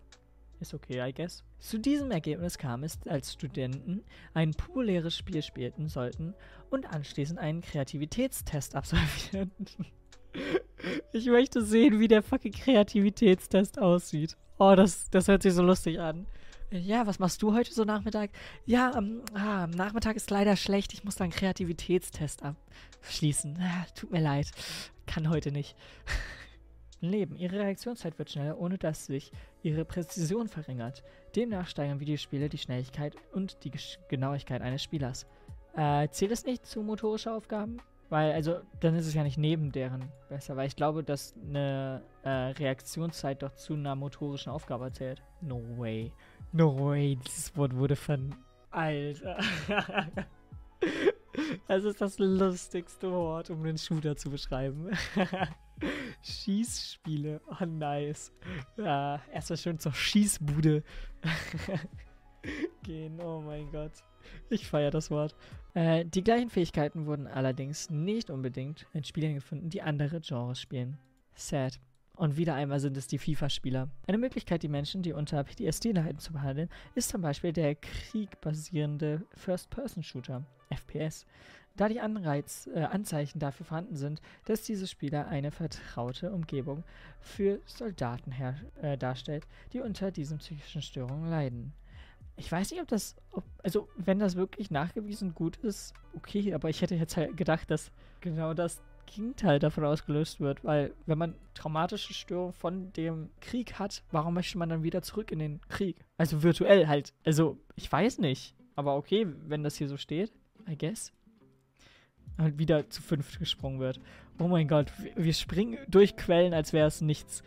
ist 0.62 0.75
okay, 0.75 1.07
I 1.07 1.12
guess. 1.12 1.44
Zu 1.59 1.79
diesem 1.79 2.11
Ergebnis 2.11 2.57
kam 2.57 2.85
es, 2.85 2.98
als 3.07 3.33
Studenten 3.33 4.03
ein 4.33 4.53
populäres 4.53 5.16
Spiel 5.16 5.42
spielten 5.42 5.88
sollten 5.88 6.35
und 6.70 6.87
anschließend 6.87 7.38
einen 7.38 7.61
Kreativitätstest 7.61 8.75
absolvierten. 8.77 9.51
Ich 11.12 11.27
möchte 11.27 11.62
sehen, 11.62 12.01
wie 12.01 12.09
der 12.09 12.22
fucking 12.22 12.53
Kreativitätstest 12.53 13.79
aussieht. 13.79 14.37
Oh, 14.59 14.75
das, 14.75 15.11
das 15.11 15.29
hört 15.29 15.42
sich 15.42 15.53
so 15.53 15.62
lustig 15.62 16.01
an. 16.01 16.27
Ja, 16.70 17.07
was 17.07 17.18
machst 17.18 17.42
du 17.42 17.53
heute 17.53 17.72
so 17.75 17.85
Nachmittag? 17.85 18.31
Ja, 18.64 18.96
ähm, 18.96 19.20
ah, 19.35 19.66
Nachmittag 19.66 20.16
ist 20.16 20.31
leider 20.31 20.57
schlecht. 20.57 20.94
Ich 20.94 21.05
muss 21.05 21.16
da 21.16 21.25
einen 21.25 21.33
Kreativitätstest 21.33 22.42
abschließen. 22.42 23.59
Ah, 23.61 23.85
tut 23.94 24.11
mir 24.11 24.22
leid. 24.22 24.51
Kann 25.07 25.29
heute 25.29 25.53
nicht. 25.53 25.77
Leben. 27.09 27.37
Ihre 27.37 27.59
Reaktionszeit 27.59 28.19
wird 28.19 28.31
schneller, 28.31 28.59
ohne 28.59 28.79
dass 28.79 29.07
sich 29.07 29.33
ihre 29.62 29.85
Präzision 29.85 30.49
verringert. 30.49 31.03
Demnach 31.37 31.67
steigern 31.67 32.01
Videospiele 32.01 32.49
die 32.49 32.59
Schnelligkeit 32.59 33.17
und 33.33 33.65
die 33.65 33.73
Genauigkeit 34.09 34.62
eines 34.62 34.83
Spielers. 34.83 35.27
Äh, 35.75 36.09
zählt 36.09 36.33
es 36.33 36.45
nicht 36.45 36.67
zu 36.67 36.83
motorischen 36.83 37.33
Aufgaben? 37.33 37.79
Weil, 38.12 38.33
also, 38.33 38.61
dann 38.81 38.95
ist 38.95 39.07
es 39.07 39.15
ja 39.15 39.23
nicht 39.23 39.38
neben 39.38 39.73
deren 39.73 40.05
besser, 40.29 40.55
weil 40.55 40.67
ich 40.67 40.77
glaube, 40.77 41.03
dass 41.03 41.35
eine 41.49 42.03
äh, 42.25 42.29
Reaktionszeit 42.29 43.43
doch 43.43 43.55
zu 43.55 43.73
einer 43.73 43.97
motorischen 43.97 44.53
Aufgabe 44.53 44.93
zählt. 44.93 45.23
No 45.41 45.62
way. 45.79 46.12
No 46.53 46.79
way, 46.79 47.17
dieses 47.27 47.57
Wort 47.57 47.75
wurde 47.75 47.97
von. 47.97 48.35
Alter. 48.71 49.38
das 51.69 51.85
ist 51.85 52.03
das 52.03 52.19
lustigste 52.19 53.11
Wort, 53.11 53.49
um 53.49 53.65
den 53.65 53.79
Shooter 53.79 54.15
zu 54.15 54.31
beschreiben. 54.31 54.91
Schießspiele. 56.23 57.40
Oh, 57.47 57.64
nice. 57.64 58.33
Ja, 58.77 59.21
erstmal 59.33 59.57
schön 59.57 59.79
zur 59.79 59.92
Schießbude 59.92 60.83
gehen. 62.83 63.21
Oh 63.21 63.40
mein 63.40 63.71
Gott. 63.71 63.92
Ich 64.51 64.66
feiere 64.66 64.90
das 64.90 65.11
Wort. 65.11 65.35
Äh, 65.75 66.05
die 66.05 66.23
gleichen 66.23 66.51
Fähigkeiten 66.51 67.07
wurden 67.07 67.27
allerdings 67.27 67.90
nicht 67.90 68.31
unbedingt 68.31 68.87
in 68.92 69.05
Spielen 69.05 69.35
gefunden, 69.35 69.71
die 69.71 69.83
andere 69.83 70.21
Genres 70.21 70.61
spielen. 70.61 70.99
Sad. 71.35 71.81
Und 72.14 72.37
wieder 72.37 72.55
einmal 72.55 72.79
sind 72.79 72.97
es 72.97 73.07
die 73.07 73.18
FIFA-Spieler. 73.18 73.88
Eine 74.07 74.18
Möglichkeit, 74.18 74.62
die 74.62 74.68
Menschen, 74.68 75.03
die 75.03 75.12
unter 75.12 75.42
PTSD 75.42 75.92
leiden, 75.92 76.18
zu 76.18 76.33
behandeln, 76.33 76.68
ist 76.95 77.09
zum 77.09 77.23
Beispiel 77.23 77.53
der 77.53 77.75
kriegbasierende 77.75 79.23
First-Person-Shooter, 79.35 80.45
FPS. 80.71 81.27
Da 81.77 81.89
die 81.89 82.01
Anreiz, 82.01 82.69
äh, 82.75 82.81
Anzeichen 82.81 83.39
dafür 83.39 83.65
vorhanden 83.67 83.97
sind, 83.97 84.21
dass 84.45 84.63
diese 84.63 84.87
Spieler 84.87 85.29
eine 85.29 85.51
vertraute 85.51 86.31
Umgebung 86.31 86.85
für 87.21 87.61
Soldaten 87.67 88.33
äh, 88.81 88.99
darstellt, 88.99 89.47
die 89.73 89.81
unter 89.81 90.11
diesen 90.11 90.39
psychischen 90.39 90.83
Störungen 90.83 91.31
leiden. 91.31 91.73
Ich 92.37 92.51
weiß 92.51 92.71
nicht, 92.71 92.81
ob 92.81 92.89
das, 92.89 93.17
ob, 93.31 93.45
also 93.63 93.89
wenn 93.97 94.19
das 94.19 94.37
wirklich 94.37 94.71
nachgewiesen 94.71 95.35
gut 95.35 95.57
ist, 95.59 95.95
okay, 96.17 96.55
aber 96.55 96.69
ich 96.71 96.83
hätte 96.83 96.95
jetzt 96.95 97.17
halt 97.17 97.37
gedacht, 97.37 97.71
dass 97.71 97.91
genau 98.21 98.55
das 98.55 98.83
Gegenteil 99.07 99.59
davon 99.59 99.85
ausgelöst 99.85 100.41
wird, 100.41 100.65
weil 100.65 100.95
wenn 101.07 101.19
man 101.19 101.35
traumatische 101.55 102.15
Störungen 102.15 102.53
von 102.53 102.93
dem 102.95 103.31
Krieg 103.41 103.79
hat, 103.79 104.03
warum 104.11 104.35
möchte 104.35 104.59
man 104.59 104.69
dann 104.69 104.83
wieder 104.83 105.03
zurück 105.03 105.31
in 105.31 105.39
den 105.39 105.61
Krieg? 105.69 105.97
Also 106.17 106.43
virtuell 106.43 106.87
halt. 106.87 107.13
Also 107.25 107.59
ich 107.77 107.91
weiß 107.91 108.19
nicht, 108.19 108.55
aber 108.75 108.97
okay, 108.97 109.27
wenn 109.47 109.63
das 109.63 109.77
hier 109.77 109.89
so 109.89 109.97
steht, 109.97 110.33
I 110.69 110.77
guess. 110.77 111.13
Halt 112.38 112.59
wieder 112.59 112.88
zu 112.88 113.03
fünft 113.03 113.38
gesprungen 113.38 113.79
wird. 113.81 114.01
Oh 114.38 114.49
mein 114.49 114.68
Gott, 114.68 114.92
wir 115.16 115.33
springen 115.35 115.79
durch 115.88 116.16
Quellen, 116.16 116.55
als 116.55 116.73
wäre 116.73 116.88
es 116.88 117.01
nichts. 117.01 117.42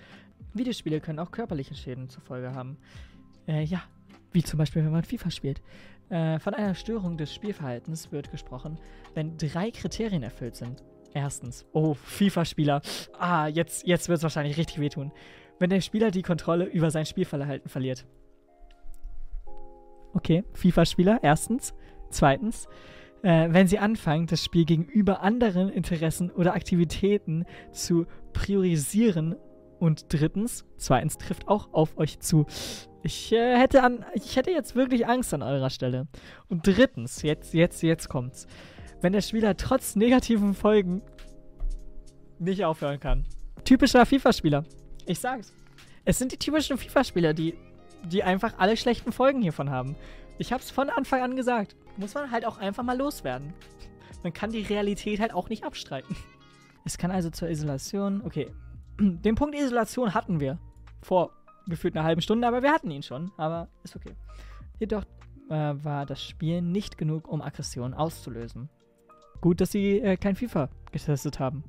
Videospiele 0.54 1.02
können 1.02 1.20
auch 1.20 1.32
körperliche 1.32 1.76
Schäden 1.76 2.10
zur 2.10 2.22
Folge 2.22 2.54
haben. 2.54 2.78
Äh, 3.48 3.64
ja, 3.64 3.84
wie 4.32 4.44
zum 4.44 4.58
Beispiel, 4.58 4.84
wenn 4.84 4.92
man 4.92 5.04
FIFA 5.04 5.32
spielt. 5.32 5.62
Äh, 6.10 6.40
von 6.40 6.54
einer 6.54 6.76
Störung 6.76 7.18
des 7.18 7.34
Spielverhaltens 7.34 8.12
wird 8.12 8.32
gesprochen, 8.32 8.78
wenn 9.14 9.38
drei 9.38 9.72
Kriterien 9.72 10.24
erfüllt 10.24 10.56
sind. 10.56 10.84
Erstens, 11.14 11.66
oh, 11.72 11.94
FIFA-Spieler. 11.94 12.82
Ah, 13.18 13.48
jetzt, 13.48 13.88
jetzt 13.88 14.10
wird 14.10 14.18
es 14.18 14.24
wahrscheinlich 14.24 14.58
richtig 14.58 14.80
wehtun. 14.80 15.14
Wenn 15.60 15.70
der 15.70 15.80
Spieler 15.80 16.12
die 16.12 16.22
Kontrolle 16.22 16.66
über 16.66 16.92
sein 16.92 17.06
Spielverhalten 17.06 17.70
verliert. 17.70 18.06
Okay, 20.14 20.44
FIFA-Spieler, 20.54 21.20
erstens. 21.24 21.74
Zweitens, 22.10 22.68
äh, 23.26 23.48
wenn 23.52 23.68
sie 23.68 23.80
anfangen, 23.80 24.28
das 24.28 24.44
Spiel 24.44 24.66
gegenüber 24.66 25.22
anderen 25.22 25.70
Interessen 25.70 26.32
oder 26.32 26.54
Aktivitäten 26.54 27.46
zu 27.72 28.06
priorisieren. 28.34 29.36
Und 29.80 30.06
drittens, 30.14 30.66
zweitens 30.78 31.18
trifft 31.18 31.50
auch 31.50 31.74
auf 31.74 31.98
euch 31.98 32.20
zu. 32.20 32.46
Ich 33.04 33.34
äh, 33.34 33.58
hätte 33.58 33.84
an, 33.84 34.06
ich 34.14 34.38
hätte 34.38 34.52
jetzt 34.52 34.76
wirklich 34.76 35.06
Angst 35.06 35.34
an 35.34 35.44
eurer 35.44 35.70
Stelle. 35.70 36.08
Und 36.48 36.66
drittens, 36.66 37.22
jetzt, 37.24 37.54
jetzt, 37.54 37.84
jetzt 37.84 38.08
kommt's 38.08 38.48
wenn 39.06 39.14
der 39.14 39.22
Spieler 39.22 39.56
trotz 39.56 39.96
negativen 39.96 40.56
Folgen 40.56 41.04
nicht 42.40 42.66
aufhören 42.66 43.00
kann. 43.00 43.24
Typischer 43.64 44.04
FIFA-Spieler. 44.04 44.64
Ich 45.06 45.20
sag's. 45.20 45.54
Es 46.06 46.18
sind 46.18 46.32
die 46.32 46.38
typischen 46.38 46.78
FIFA-Spieler, 46.78 47.34
die, 47.36 47.56
die 48.04 48.24
einfach 48.24 48.54
alle 48.58 48.76
schlechten 48.78 49.12
Folgen 49.12 49.44
hiervon 49.44 49.70
haben. 49.70 49.96
Ich 50.40 50.52
hab's 50.52 50.72
von 50.72 50.90
Anfang 50.90 51.22
an 51.22 51.36
gesagt. 51.36 51.76
Muss 51.98 52.14
man 52.14 52.32
halt 52.32 52.46
auch 52.46 52.58
einfach 52.58 52.84
mal 52.84 52.98
loswerden. 52.98 53.54
Man 54.24 54.34
kann 54.34 54.52
die 54.52 54.62
Realität 54.62 55.20
halt 55.20 55.34
auch 55.34 55.50
nicht 55.50 55.64
abstreiten. 55.64 56.16
Es 56.84 56.98
kann 56.98 57.12
also 57.12 57.30
zur 57.30 57.50
Isolation. 57.50 58.22
Okay. 58.24 58.52
Den 59.00 59.36
Punkt 59.36 59.56
Isolation 59.56 60.14
hatten 60.14 60.40
wir. 60.40 60.60
Vor 61.02 61.32
gefühlt 61.68 61.96
einer 61.96 62.06
halben 62.06 62.22
Stunde, 62.22 62.48
aber 62.48 62.62
wir 62.62 62.72
hatten 62.72 62.92
ihn 62.92 63.04
schon. 63.04 63.32
Aber 63.38 63.68
ist 63.84 63.96
okay. 63.96 64.16
Jedoch 64.80 65.04
äh, 65.50 65.74
war 65.84 66.06
das 66.06 66.24
Spiel 66.24 66.62
nicht 66.62 66.98
genug, 66.98 67.28
um 67.28 67.42
Aggression 67.42 67.94
auszulösen. 67.94 68.70
Gut, 69.42 69.62
dass 69.62 69.72
sie 69.72 70.00
äh, 70.00 70.18
kein 70.18 70.36
FIFA 70.36 70.70
getestet 70.92 71.40
haben. 71.40 71.64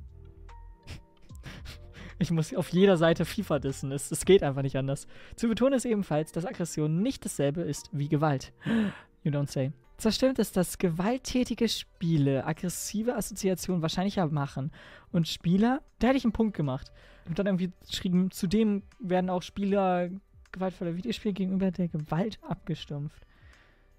ich 2.18 2.30
muss 2.30 2.54
auf 2.54 2.70
jeder 2.70 2.96
Seite 2.96 3.24
FIFA 3.24 3.58
dissen. 3.58 3.92
Es, 3.92 4.10
es 4.10 4.24
geht 4.24 4.42
einfach 4.42 4.62
nicht 4.62 4.76
anders. 4.76 5.06
Zu 5.36 5.48
betonen 5.48 5.74
ist 5.74 5.84
ebenfalls, 5.84 6.32
dass 6.32 6.46
Aggression 6.46 7.02
nicht 7.02 7.24
dasselbe 7.24 7.62
ist 7.62 7.90
wie 7.92 8.08
Gewalt. 8.08 8.52
You 9.22 9.32
don't 9.32 9.50
say. 9.50 9.72
Zwar 9.96 10.12
stimmt 10.12 10.38
es, 10.38 10.52
dass 10.52 10.78
gewalttätige 10.78 11.68
Spiele 11.68 12.44
aggressive 12.44 13.16
Assoziationen 13.16 13.82
wahrscheinlicher 13.82 14.26
machen. 14.28 14.70
Und 15.10 15.26
Spieler, 15.26 15.82
da 15.98 16.08
hätte 16.08 16.18
ich 16.18 16.24
einen 16.24 16.32
Punkt 16.32 16.56
gemacht. 16.56 16.92
Und 17.26 17.38
dann 17.38 17.46
irgendwie 17.46 17.72
geschrieben, 17.88 18.30
zudem 18.30 18.82
werden 18.98 19.30
auch 19.30 19.42
Spieler 19.42 20.10
gewaltvoller 20.52 20.96
Videospiele 20.96 21.34
gegenüber 21.34 21.70
der 21.70 21.88
Gewalt 21.88 22.38
abgestumpft 22.42 23.26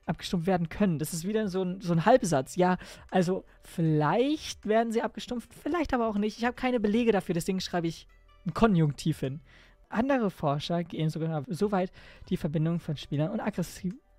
abgestumpft 0.08 0.48
werden 0.48 0.70
können. 0.70 1.00
Das 1.00 1.14
ist 1.14 1.28
wieder 1.28 1.48
so 1.50 1.62
ein, 1.62 1.82
so 1.82 1.94
ein 1.94 2.06
Halbsatz. 2.06 2.56
Ja, 2.56 2.78
also 3.12 3.44
vielleicht 3.64 4.66
werden 4.66 4.92
sie 4.92 5.02
abgestumpft, 5.02 5.54
vielleicht 5.54 5.94
aber 5.94 6.08
auch 6.08 6.18
nicht. 6.18 6.38
Ich 6.38 6.46
habe 6.46 6.56
keine 6.56 6.80
Belege 6.80 7.12
dafür, 7.12 7.34
deswegen 7.34 7.60
schreibe 7.60 7.88
ich 7.88 8.08
ein 8.46 8.54
Konjunktiv 8.54 9.20
hin. 9.20 9.42
Andere 9.90 10.32
Forscher 10.32 10.84
gehen 10.84 11.10
sogar 11.10 11.44
so 11.48 11.72
weit, 11.72 11.92
die 12.30 12.38
Verbindung 12.38 12.80
von 12.80 12.98
Spielern 12.98 13.32
und 13.32 13.40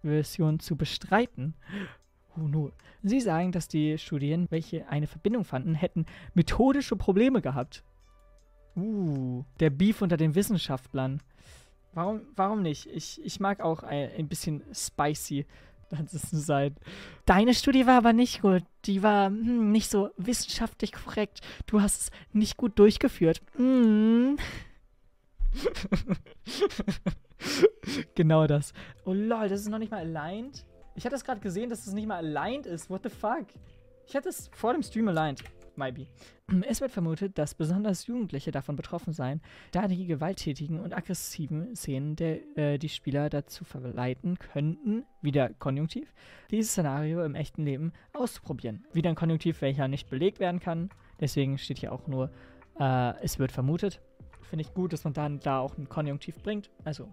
Aggression 0.02 0.60
zu 0.60 0.76
bestreiten. 0.76 1.54
Oh 2.36 2.46
no. 2.46 2.70
Sie 3.02 3.20
sagen, 3.20 3.52
dass 3.52 3.68
die 3.68 3.98
Studien, 3.98 4.46
welche 4.50 4.88
eine 4.88 5.06
Verbindung 5.06 5.44
fanden, 5.44 5.74
hätten 5.74 6.06
methodische 6.34 6.96
Probleme 6.96 7.40
gehabt. 7.40 7.84
Uh, 8.76 9.44
der 9.60 9.70
Beef 9.70 10.02
unter 10.02 10.16
den 10.16 10.34
Wissenschaftlern. 10.34 11.20
Warum, 11.94 12.20
warum 12.36 12.62
nicht? 12.62 12.86
Ich, 12.86 13.20
ich 13.24 13.40
mag 13.40 13.60
auch 13.60 13.82
ein, 13.82 14.10
ein 14.18 14.28
bisschen 14.28 14.62
spicy 14.72 15.46
zu 16.06 16.36
sein. 16.36 16.76
Deine 17.24 17.54
Studie 17.54 17.86
war 17.86 17.98
aber 17.98 18.12
nicht 18.12 18.42
gut. 18.42 18.62
Die 18.84 19.02
war 19.02 19.26
hm, 19.26 19.72
nicht 19.72 19.90
so 19.90 20.10
wissenschaftlich 20.16 20.92
korrekt. 20.92 21.40
Du 21.66 21.80
hast 21.80 22.02
es 22.02 22.10
nicht 22.32 22.56
gut 22.56 22.78
durchgeführt. 22.78 23.40
Mm. 23.56 24.36
genau 28.14 28.46
das. 28.46 28.72
Oh 29.04 29.12
lol, 29.12 29.48
das 29.48 29.60
ist 29.60 29.68
noch 29.68 29.78
nicht 29.78 29.90
mal 29.90 30.00
aligned. 30.00 30.64
Ich 30.94 31.04
hatte 31.04 31.14
es 31.14 31.24
gerade 31.24 31.40
gesehen, 31.40 31.70
dass 31.70 31.86
es 31.86 31.92
nicht 31.92 32.08
mal 32.08 32.16
aligned 32.16 32.66
ist. 32.66 32.90
What 32.90 33.02
the 33.04 33.08
fuck? 33.08 33.46
Ich 34.06 34.16
hatte 34.16 34.28
es 34.28 34.50
vor 34.52 34.72
dem 34.72 34.82
Stream 34.82 35.08
aligned. 35.08 35.44
Maybe. 35.76 36.06
Es 36.68 36.80
wird 36.80 36.90
vermutet, 36.90 37.38
dass 37.38 37.54
besonders 37.54 38.06
Jugendliche 38.06 38.50
davon 38.50 38.74
betroffen 38.74 39.12
seien, 39.12 39.40
da 39.70 39.86
die 39.86 40.06
gewalttätigen 40.06 40.80
und 40.80 40.96
aggressiven 40.96 41.76
Szenen 41.76 42.16
der, 42.16 42.56
äh, 42.56 42.78
die 42.78 42.88
Spieler 42.88 43.30
dazu 43.30 43.64
verleiten 43.64 44.38
könnten, 44.38 45.04
wieder 45.22 45.50
Konjunktiv, 45.50 46.12
dieses 46.50 46.72
Szenario 46.72 47.24
im 47.24 47.34
echten 47.34 47.64
Leben 47.64 47.92
auszuprobieren. 48.12 48.84
Wieder 48.92 49.10
ein 49.10 49.14
Konjunktiv, 49.14 49.60
welcher 49.62 49.88
nicht 49.88 50.10
belegt 50.10 50.40
werden 50.40 50.58
kann. 50.58 50.90
Deswegen 51.20 51.58
steht 51.58 51.78
hier 51.78 51.92
auch 51.92 52.08
nur, 52.08 52.30
äh, 52.80 53.12
es 53.22 53.38
wird 53.38 53.52
vermutet. 53.52 54.00
Finde 54.48 54.64
ich 54.64 54.74
gut, 54.74 54.92
dass 54.92 55.04
man 55.04 55.12
dann 55.12 55.40
da 55.40 55.60
auch 55.60 55.76
ein 55.76 55.88
Konjunktiv 55.88 56.42
bringt. 56.42 56.70
Also 56.84 57.08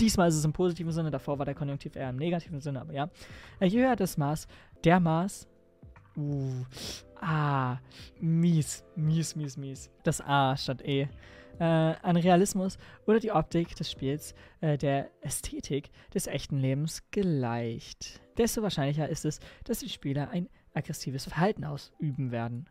Diesmal 0.00 0.28
ist 0.28 0.36
es 0.36 0.44
im 0.44 0.52
positiven 0.52 0.92
Sinne, 0.92 1.10
davor 1.10 1.38
war 1.38 1.44
der 1.44 1.54
Konjunktiv 1.54 1.96
eher 1.96 2.10
im 2.10 2.16
negativen 2.16 2.60
Sinne, 2.60 2.80
aber 2.80 2.92
ja. 2.92 3.10
Je 3.60 3.80
höher 3.80 3.96
das 3.96 4.16
Maß, 4.16 4.46
der 4.84 5.00
Maß, 5.00 5.46
uh, 6.16 6.64
ah, 7.20 7.78
mies, 8.20 8.84
mies, 8.96 9.36
mies, 9.36 9.56
mies. 9.56 9.90
Das 10.02 10.20
A 10.20 10.56
statt 10.56 10.82
E. 10.82 11.08
Äh, 11.58 11.64
an 11.64 12.16
Realismus 12.16 12.78
oder 13.06 13.20
die 13.20 13.30
Optik 13.30 13.76
des 13.76 13.90
Spiels 13.90 14.34
äh, 14.62 14.78
der 14.78 15.10
Ästhetik 15.20 15.90
des 16.14 16.26
echten 16.26 16.56
Lebens 16.56 17.02
gleicht. 17.10 18.22
Desto 18.38 18.62
wahrscheinlicher 18.62 19.08
ist 19.08 19.26
es, 19.26 19.38
dass 19.64 19.80
die 19.80 19.90
Spieler 19.90 20.30
ein 20.30 20.48
aggressives 20.72 21.26
Verhalten 21.26 21.64
ausüben 21.64 22.30
werden. 22.30 22.70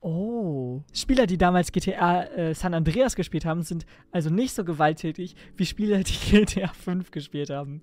Oh. 0.00 0.82
Spieler, 0.92 1.26
die 1.26 1.38
damals 1.38 1.72
GTA 1.72 2.24
äh, 2.24 2.54
San 2.54 2.74
Andreas 2.74 3.16
gespielt 3.16 3.44
haben, 3.44 3.62
sind 3.62 3.86
also 4.12 4.30
nicht 4.30 4.54
so 4.54 4.64
gewalttätig 4.64 5.34
wie 5.56 5.66
Spieler, 5.66 6.02
die 6.02 6.12
GTA 6.30 6.68
5 6.68 7.10
gespielt 7.10 7.50
haben. 7.50 7.82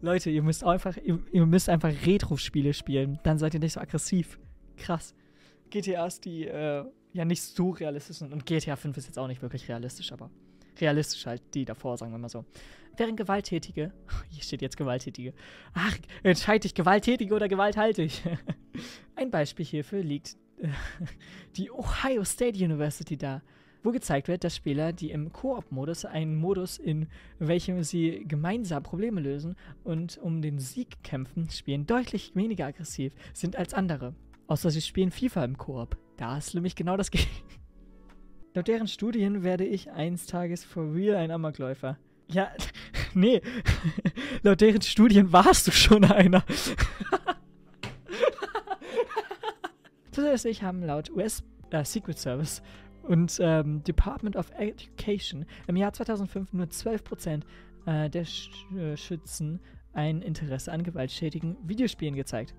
Leute, 0.00 0.30
ihr 0.30 0.42
müsst 0.42 0.64
einfach, 0.64 0.96
ihr, 0.96 1.20
ihr 1.30 1.46
müsst 1.46 1.68
einfach 1.68 1.92
Retro-Spiele 2.04 2.74
spielen. 2.74 3.20
Dann 3.22 3.38
seid 3.38 3.54
ihr 3.54 3.60
nicht 3.60 3.74
so 3.74 3.80
aggressiv. 3.80 4.38
Krass. 4.76 5.14
GTAs, 5.70 6.20
die 6.20 6.46
äh, 6.46 6.84
ja 7.12 7.24
nicht 7.24 7.42
so 7.42 7.70
realistisch 7.70 8.16
sind. 8.16 8.32
Und 8.32 8.46
GTA 8.46 8.76
5 8.76 8.96
ist 8.96 9.06
jetzt 9.06 9.18
auch 9.18 9.28
nicht 9.28 9.42
wirklich 9.42 9.68
realistisch, 9.68 10.12
aber 10.12 10.30
realistisch 10.80 11.26
halt 11.26 11.42
die 11.54 11.64
davor, 11.64 11.96
sagen 11.96 12.12
wir 12.12 12.18
mal 12.18 12.28
so. 12.28 12.44
Während 12.96 13.16
Gewalttätige, 13.16 13.92
hier 14.30 14.42
steht 14.42 14.62
jetzt 14.62 14.76
Gewalttätige, 14.76 15.32
ach, 15.74 15.96
entscheide 16.22 16.60
dich 16.60 16.74
gewalttätige 16.74 17.34
oder 17.34 17.48
gewalthaltig. 17.48 18.22
Ein 19.16 19.30
Beispiel 19.30 19.64
hierfür 19.64 20.02
liegt 20.02 20.36
die 21.56 21.70
Ohio 21.70 22.24
State 22.24 22.62
University 22.62 23.16
da, 23.16 23.42
wo 23.82 23.90
gezeigt 23.90 24.28
wird, 24.28 24.44
dass 24.44 24.54
Spieler, 24.54 24.92
die 24.92 25.10
im 25.10 25.32
Koop-Modus, 25.32 26.04
einen 26.04 26.36
Modus, 26.36 26.78
in 26.78 27.08
welchem 27.38 27.82
sie 27.82 28.24
gemeinsam 28.26 28.82
Probleme 28.82 29.20
lösen 29.20 29.56
und 29.82 30.18
um 30.18 30.40
den 30.40 30.58
Sieg 30.58 31.02
kämpfen, 31.02 31.50
spielen, 31.50 31.86
deutlich 31.86 32.36
weniger 32.36 32.66
aggressiv 32.66 33.12
sind 33.32 33.56
als 33.56 33.74
andere. 33.74 34.14
Außer 34.46 34.70
sie 34.70 34.82
spielen 34.82 35.10
FIFA 35.10 35.44
im 35.44 35.58
Koop. 35.58 35.96
Da 36.16 36.38
ist 36.38 36.54
nämlich 36.54 36.76
genau 36.76 36.96
das 36.96 37.10
Gegenteil. 37.10 37.61
Laut 38.54 38.68
deren 38.68 38.86
Studien 38.86 39.42
werde 39.42 39.64
ich 39.64 39.90
eines 39.90 40.26
Tages 40.26 40.62
for 40.64 40.92
real 40.94 41.16
ein 41.16 41.30
Amokläufer. 41.30 41.96
Ja, 42.28 42.50
nee. 43.14 43.40
Laut 44.42 44.60
deren 44.60 44.82
Studien 44.82 45.32
warst 45.32 45.66
du 45.66 45.70
schon 45.70 46.04
einer. 46.04 46.44
Zusätzlich 50.10 50.62
haben 50.62 50.82
laut 50.82 51.10
US 51.10 51.42
äh, 51.70 51.82
Secret 51.84 52.18
Service 52.18 52.62
und 53.04 53.38
ähm, 53.40 53.82
Department 53.84 54.36
of 54.36 54.50
Education 54.58 55.46
im 55.66 55.76
Jahr 55.76 55.94
2005 55.94 56.52
nur 56.52 56.66
12% 56.66 57.40
äh, 57.86 58.10
der 58.10 58.26
Sch 58.26 58.50
äh, 58.76 58.94
Schützen 58.98 59.60
ein 59.94 60.20
Interesse 60.20 60.70
an 60.70 60.82
gewaltschädigen 60.82 61.56
Videospielen 61.66 62.14
gezeigt. 62.14 62.54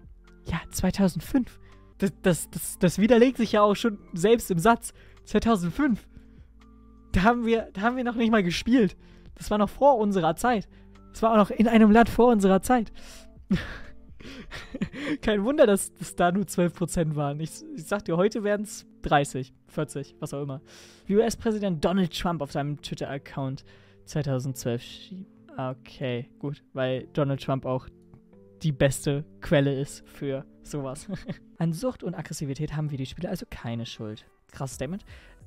Ja, 0.45 0.61
2005. 0.71 1.59
Das, 1.99 2.11
das, 2.23 2.49
das, 2.49 2.79
das 2.79 2.97
widerlegt 2.97 3.37
sich 3.37 3.51
ja 3.51 3.61
auch 3.61 3.75
schon 3.75 3.99
selbst 4.13 4.49
im 4.49 4.57
Satz. 4.57 4.93
2005. 5.25 6.07
Da 7.11 7.23
haben 7.23 7.45
wir, 7.45 7.69
da 7.73 7.81
haben 7.81 7.97
wir 7.97 8.03
noch 8.03 8.15
nicht 8.15 8.31
mal 8.31 8.43
gespielt. 8.43 8.97
Das 9.35 9.51
war 9.51 9.57
noch 9.57 9.69
vor 9.69 9.97
unserer 9.97 10.35
Zeit. 10.35 10.67
Das 11.11 11.21
war 11.21 11.31
auch 11.33 11.37
noch 11.37 11.51
in 11.51 11.67
einem 11.67 11.91
Land 11.91 12.09
vor 12.09 12.31
unserer 12.31 12.61
Zeit. 12.61 12.91
Kein 15.21 15.43
Wunder, 15.43 15.67
dass 15.67 15.93
das 15.93 16.15
da 16.15 16.31
nur 16.31 16.45
12% 16.45 17.15
waren. 17.15 17.39
Ich, 17.39 17.51
ich 17.75 17.85
sag 17.85 18.05
dir, 18.05 18.17
heute 18.17 18.43
werden 18.43 18.63
es 18.63 18.85
30, 19.03 19.53
40, 19.67 20.15
was 20.19 20.33
auch 20.33 20.41
immer. 20.41 20.61
Wie 21.05 21.17
US-Präsident 21.17 21.83
Donald 21.83 22.17
Trump 22.17 22.41
auf 22.41 22.51
seinem 22.51 22.81
Twitter-Account 22.81 23.63
2012 24.05 24.81
schrieb. 24.81 25.27
Okay, 25.55 26.29
gut, 26.39 26.63
weil 26.73 27.07
Donald 27.13 27.43
Trump 27.43 27.65
auch 27.65 27.87
die 28.63 28.71
beste 28.71 29.23
Quelle 29.41 29.79
ist 29.79 30.07
für 30.07 30.45
sowas. 30.63 31.07
An 31.57 31.73
Sucht 31.73 32.03
und 32.03 32.15
Aggressivität 32.15 32.75
haben 32.75 32.89
wir 32.89 32.97
die 32.97 33.05
Spieler 33.05 33.29
also 33.29 33.45
keine 33.49 33.85
Schuld. 33.85 34.25
Krasses 34.53 34.75
Statement. 34.75 35.03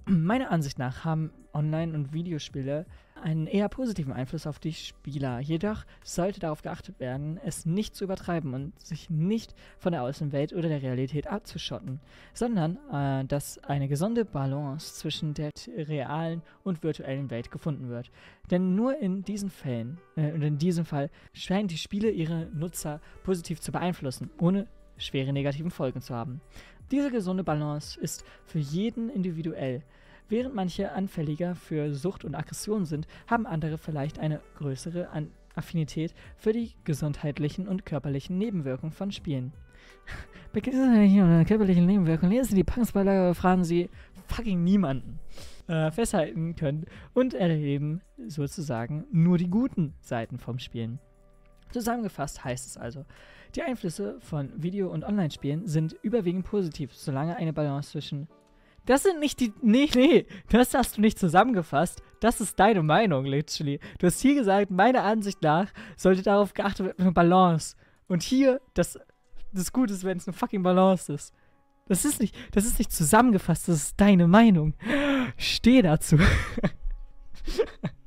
Meiner 0.09 0.51
Ansicht 0.51 0.79
nach 0.79 1.05
haben 1.05 1.33
Online- 1.53 1.95
und 1.95 2.13
Videospiele 2.13 2.87
einen 3.21 3.47
eher 3.47 3.69
positiven 3.69 4.13
Einfluss 4.13 4.47
auf 4.47 4.59
die 4.59 4.73
Spieler. 4.73 5.41
Jedoch 5.41 5.85
sollte 6.05 6.39
darauf 6.39 6.63
geachtet 6.63 7.01
werden, 7.01 7.41
es 7.45 7.67
nicht 7.67 7.97
zu 7.97 8.05
übertreiben 8.05 8.55
und 8.55 8.79
sich 8.79 9.11
nicht 9.11 9.55
von 9.79 9.93
der 9.93 10.03
Außenwelt 10.03 10.53
oder 10.53 10.69
der 10.69 10.83
Realität 10.83 11.27
abzuschotten, 11.27 12.01
sondern 12.35 12.79
äh, 12.93 13.25
dass 13.25 13.59
eine 13.65 13.89
gesunde 13.89 14.25
Balance 14.25 14.95
zwischen 14.95 15.35
der 15.35 15.51
realen 15.77 16.43
und 16.63 16.83
virtuellen 16.83 17.31
Welt 17.31 17.51
gefunden 17.51 17.89
wird. 17.89 18.11
Denn 18.51 18.77
nur 18.77 18.99
in 18.99 19.25
diesen 19.25 19.51
Fällen, 19.51 19.99
äh, 20.17 20.33
und 20.33 20.43
in 20.43 20.59
diesem 20.59 20.85
Fall, 20.85 21.11
scheinen 21.33 21.69
die 21.69 21.79
Spiele 21.79 22.11
ihre 22.11 22.47
Nutzer 22.55 23.01
positiv 23.25 23.61
zu 23.61 23.73
beeinflussen, 23.73 24.31
ohne 24.39 24.69
schwere 24.99 25.33
negativen 25.33 25.71
Folgen 25.71 26.01
zu 26.01 26.15
haben. 26.15 26.41
Diese 26.91 27.11
gesunde 27.11 27.45
Balance 27.45 27.99
ist 27.99 28.25
für 28.45 28.59
jeden 28.59 29.09
individuell. 29.09 29.83
Während 30.29 30.55
manche 30.55 30.93
anfälliger 30.93 31.55
für 31.55 31.95
Sucht 31.95 32.25
und 32.25 32.35
Aggression 32.35 32.85
sind, 32.85 33.07
haben 33.27 33.47
andere 33.47 33.79
vielleicht 33.79 34.19
eine 34.19 34.41
größere 34.57 35.11
An 35.11 35.31
Affinität 35.57 36.15
für 36.37 36.53
die 36.53 36.75
gesundheitlichen 36.85 37.67
und 37.67 37.87
körperlichen 37.87 38.37
Nebenwirkungen 38.37 38.93
von 38.93 39.11
Spielen. 39.11 39.53
Bei 40.53 40.61
gesundheitlichen 40.61 41.23
und 41.23 41.47
körperlichen 41.47 41.87
Nebenwirkungen 41.87 42.33
lesen 42.33 42.51
Sie 42.51 42.57
die 42.57 42.65
Pangsbeilage 42.65 43.21
oder 43.21 43.35
fragen 43.35 43.65
Sie 43.65 43.89
fucking 44.29 44.63
niemanden 44.63 45.19
äh, 45.69 45.91
festhalten 45.91 46.57
können 46.57 46.87
und 47.15 47.35
erleben 47.35 48.03
sozusagen 48.27 49.07
nur 49.11 49.39
die 49.39 49.49
guten 49.49 49.95
Seiten 50.01 50.39
vom 50.39 50.59
Spielen. 50.59 50.99
Zusammengefasst 51.71 52.45
heißt 52.45 52.67
es 52.67 52.77
also, 52.77 53.05
die 53.57 53.63
Einflüsse 53.63 54.19
von 54.21 54.51
Video- 54.63 54.91
und 54.91 55.05
Online-Spielen 55.05 55.67
sind 55.67 55.97
überwiegend 56.03 56.45
positiv, 56.45 56.95
solange 56.95 57.37
eine 57.37 57.53
Balance 57.53 57.91
zwischen 57.91 58.29
das 58.85 59.03
sind 59.03 59.19
nicht 59.19 59.41
die. 59.41 59.53
Nee, 59.63 59.89
nee, 59.97 60.27
das 60.49 60.73
hast 60.73 60.97
du 60.97 61.01
nicht 61.01 61.19
zusammengefasst. 61.19 62.03
Das 62.21 62.41
ist 62.41 62.59
deine 62.61 62.85
Meinung, 62.85 63.25
literally. 63.25 63.81
Du 63.99 64.07
hast 64.07 64.21
hier 64.21 64.37
gesagt, 64.37 64.71
meiner 64.71 65.03
Ansicht 65.03 65.43
nach 65.43 65.73
sollte 65.97 66.23
darauf 66.23 66.55
geachtet 66.55 66.87
werden, 66.87 67.01
eine 67.01 67.11
Balance. 67.13 67.75
Und 68.07 68.23
hier, 68.23 68.61
das, 68.75 68.97
das 69.53 69.73
Gute 69.73 69.93
ist, 69.93 70.05
wenn 70.05 70.19
es 70.19 70.29
eine 70.29 70.37
fucking 70.37 70.63
Balance 70.63 71.13
ist. 71.13 71.35
Das 71.89 72.05
ist 72.05 72.21
nicht, 72.21 72.37
das 72.53 72.65
ist 72.65 72.79
nicht 72.79 72.93
zusammengefasst, 72.93 73.67
das 73.69 73.77
ist 73.77 74.01
deine 74.01 74.29
Meinung. 74.29 74.75
Steh 75.37 75.83
dazu. 75.83 76.17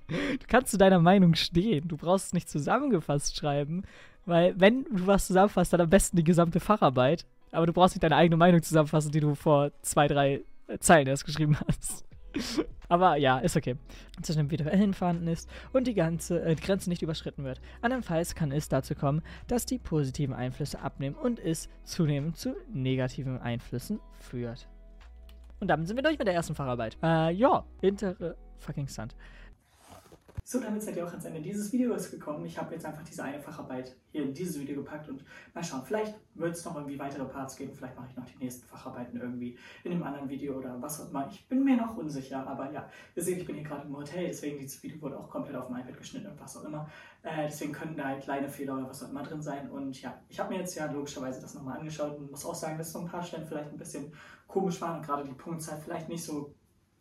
du 0.09 0.47
kannst 0.47 0.71
zu 0.71 0.77
deiner 0.77 0.99
Meinung 0.99 1.35
stehen. 1.35 1.89
Du 1.89 1.97
brauchst 1.97 2.27
es 2.27 2.33
nicht 2.33 2.49
zusammengefasst 2.49 3.35
schreiben, 3.35 3.83
weil 4.29 4.59
wenn 4.59 4.85
du 4.85 5.07
was 5.07 5.27
zusammenfasst, 5.27 5.73
dann 5.73 5.81
am 5.81 5.89
besten 5.89 6.17
die 6.17 6.23
gesamte 6.23 6.59
Facharbeit. 6.59 7.25
Aber 7.51 7.65
du 7.65 7.73
brauchst 7.73 7.95
nicht 7.95 8.03
deine 8.03 8.15
eigene 8.15 8.37
Meinung 8.37 8.61
zusammenfassen, 8.61 9.11
die 9.11 9.19
du 9.19 9.35
vor 9.35 9.71
zwei, 9.81 10.07
drei 10.07 10.41
Zeilen 10.79 11.07
erst 11.07 11.25
geschrieben 11.25 11.57
hast. 11.67 12.05
Aber 12.89 13.17
ja, 13.17 13.37
ist 13.39 13.55
okay. 13.55 13.75
Zwischen 14.21 14.39
dem 14.39 14.51
virtuellen 14.51 14.93
vorhanden 14.93 15.27
ist 15.27 15.49
und 15.73 15.85
die 15.85 15.93
ganze 15.93 16.41
äh, 16.41 16.55
die 16.55 16.61
Grenze 16.61 16.89
nicht 16.89 17.01
überschritten 17.01 17.43
wird. 17.43 17.61
Andernfalls 17.81 18.33
kann 18.35 18.51
es 18.51 18.67
dazu 18.67 18.95
kommen, 18.95 19.21
dass 19.47 19.65
die 19.65 19.77
positiven 19.77 20.33
Einflüsse 20.33 20.81
abnehmen 20.81 21.15
und 21.15 21.39
es 21.39 21.69
zunehmend 21.83 22.37
zu 22.37 22.55
negativen 22.71 23.39
Einflüssen 23.39 23.99
führt. 24.19 24.67
Und 25.59 25.67
damit 25.67 25.87
sind 25.87 25.97
wir 25.97 26.03
durch 26.03 26.17
mit 26.17 26.27
der 26.27 26.35
ersten 26.35 26.55
Facharbeit. 26.55 26.97
Äh, 27.03 27.33
ja, 27.33 27.63
inter 27.81 28.15
fucking 28.59 28.87
Stunt. 28.87 29.15
So, 30.43 30.59
damit 30.59 30.81
seid 30.81 30.97
ihr 30.97 31.05
auch 31.05 31.11
ans 31.11 31.25
Ende 31.25 31.41
dieses 31.41 31.71
Videos 31.71 32.09
gekommen. 32.09 32.43
Ich 32.45 32.57
habe 32.57 32.73
jetzt 32.73 32.85
einfach 32.85 33.03
diese 33.03 33.23
eine 33.23 33.39
Facharbeit 33.39 33.95
hier 34.11 34.23
in 34.23 34.33
dieses 34.33 34.59
Video 34.59 34.77
gepackt 34.77 35.07
und 35.07 35.23
mal 35.53 35.63
schauen, 35.63 35.83
vielleicht 35.85 36.15
wird 36.33 36.55
es 36.55 36.65
noch 36.65 36.75
irgendwie 36.75 36.97
weitere 36.97 37.25
Parts 37.25 37.55
geben, 37.55 37.73
vielleicht 37.73 37.95
mache 37.95 38.07
ich 38.09 38.17
noch 38.17 38.25
die 38.25 38.37
nächsten 38.43 38.65
Facharbeiten 38.65 39.19
irgendwie 39.19 39.57
in 39.83 39.91
einem 39.91 40.01
anderen 40.03 40.27
Video 40.27 40.57
oder 40.57 40.81
was 40.81 41.01
auch 41.01 41.09
immer. 41.09 41.27
Ich 41.29 41.47
bin 41.47 41.63
mir 41.63 41.77
noch 41.77 41.95
unsicher, 41.97 42.47
aber 42.47 42.71
ja, 42.71 42.89
ihr 43.15 43.23
seht, 43.23 43.37
ich 43.37 43.45
bin 43.45 43.57
hier 43.57 43.65
gerade 43.65 43.85
im 43.87 43.95
Hotel, 43.95 44.25
deswegen 44.25 44.57
dieses 44.57 44.81
Video 44.81 44.99
wurde 45.01 45.19
auch 45.19 45.29
komplett 45.29 45.55
auf 45.55 45.67
dem 45.67 45.75
iPad 45.75 45.97
geschnitten 45.97 46.27
und 46.31 46.41
was 46.41 46.57
auch 46.57 46.63
immer. 46.63 46.89
Äh, 47.21 47.43
deswegen 47.47 47.71
könnten 47.71 47.97
da 47.97 48.05
halt 48.05 48.23
kleine 48.23 48.49
Fehler 48.49 48.75
oder 48.75 48.89
was 48.89 49.03
auch 49.03 49.09
immer 49.11 49.23
drin 49.23 49.41
sein 49.41 49.69
und 49.69 50.01
ja, 50.01 50.19
ich 50.29 50.39
habe 50.39 50.53
mir 50.53 50.61
jetzt 50.61 50.75
ja 50.75 50.91
logischerweise 50.91 51.41
das 51.41 51.53
nochmal 51.53 51.77
angeschaut 51.77 52.17
und 52.17 52.31
muss 52.31 52.45
auch 52.45 52.55
sagen, 52.55 52.77
dass 52.77 52.91
so 52.91 52.99
ein 52.99 53.07
paar 53.07 53.21
Stellen 53.21 53.45
vielleicht 53.45 53.71
ein 53.71 53.77
bisschen 53.77 54.11
komisch 54.47 54.81
waren 54.81 54.97
und 54.97 55.05
gerade 55.05 55.23
die 55.23 55.33
Punktzahl 55.33 55.77
vielleicht 55.77 56.09
nicht 56.09 56.23
so 56.23 56.55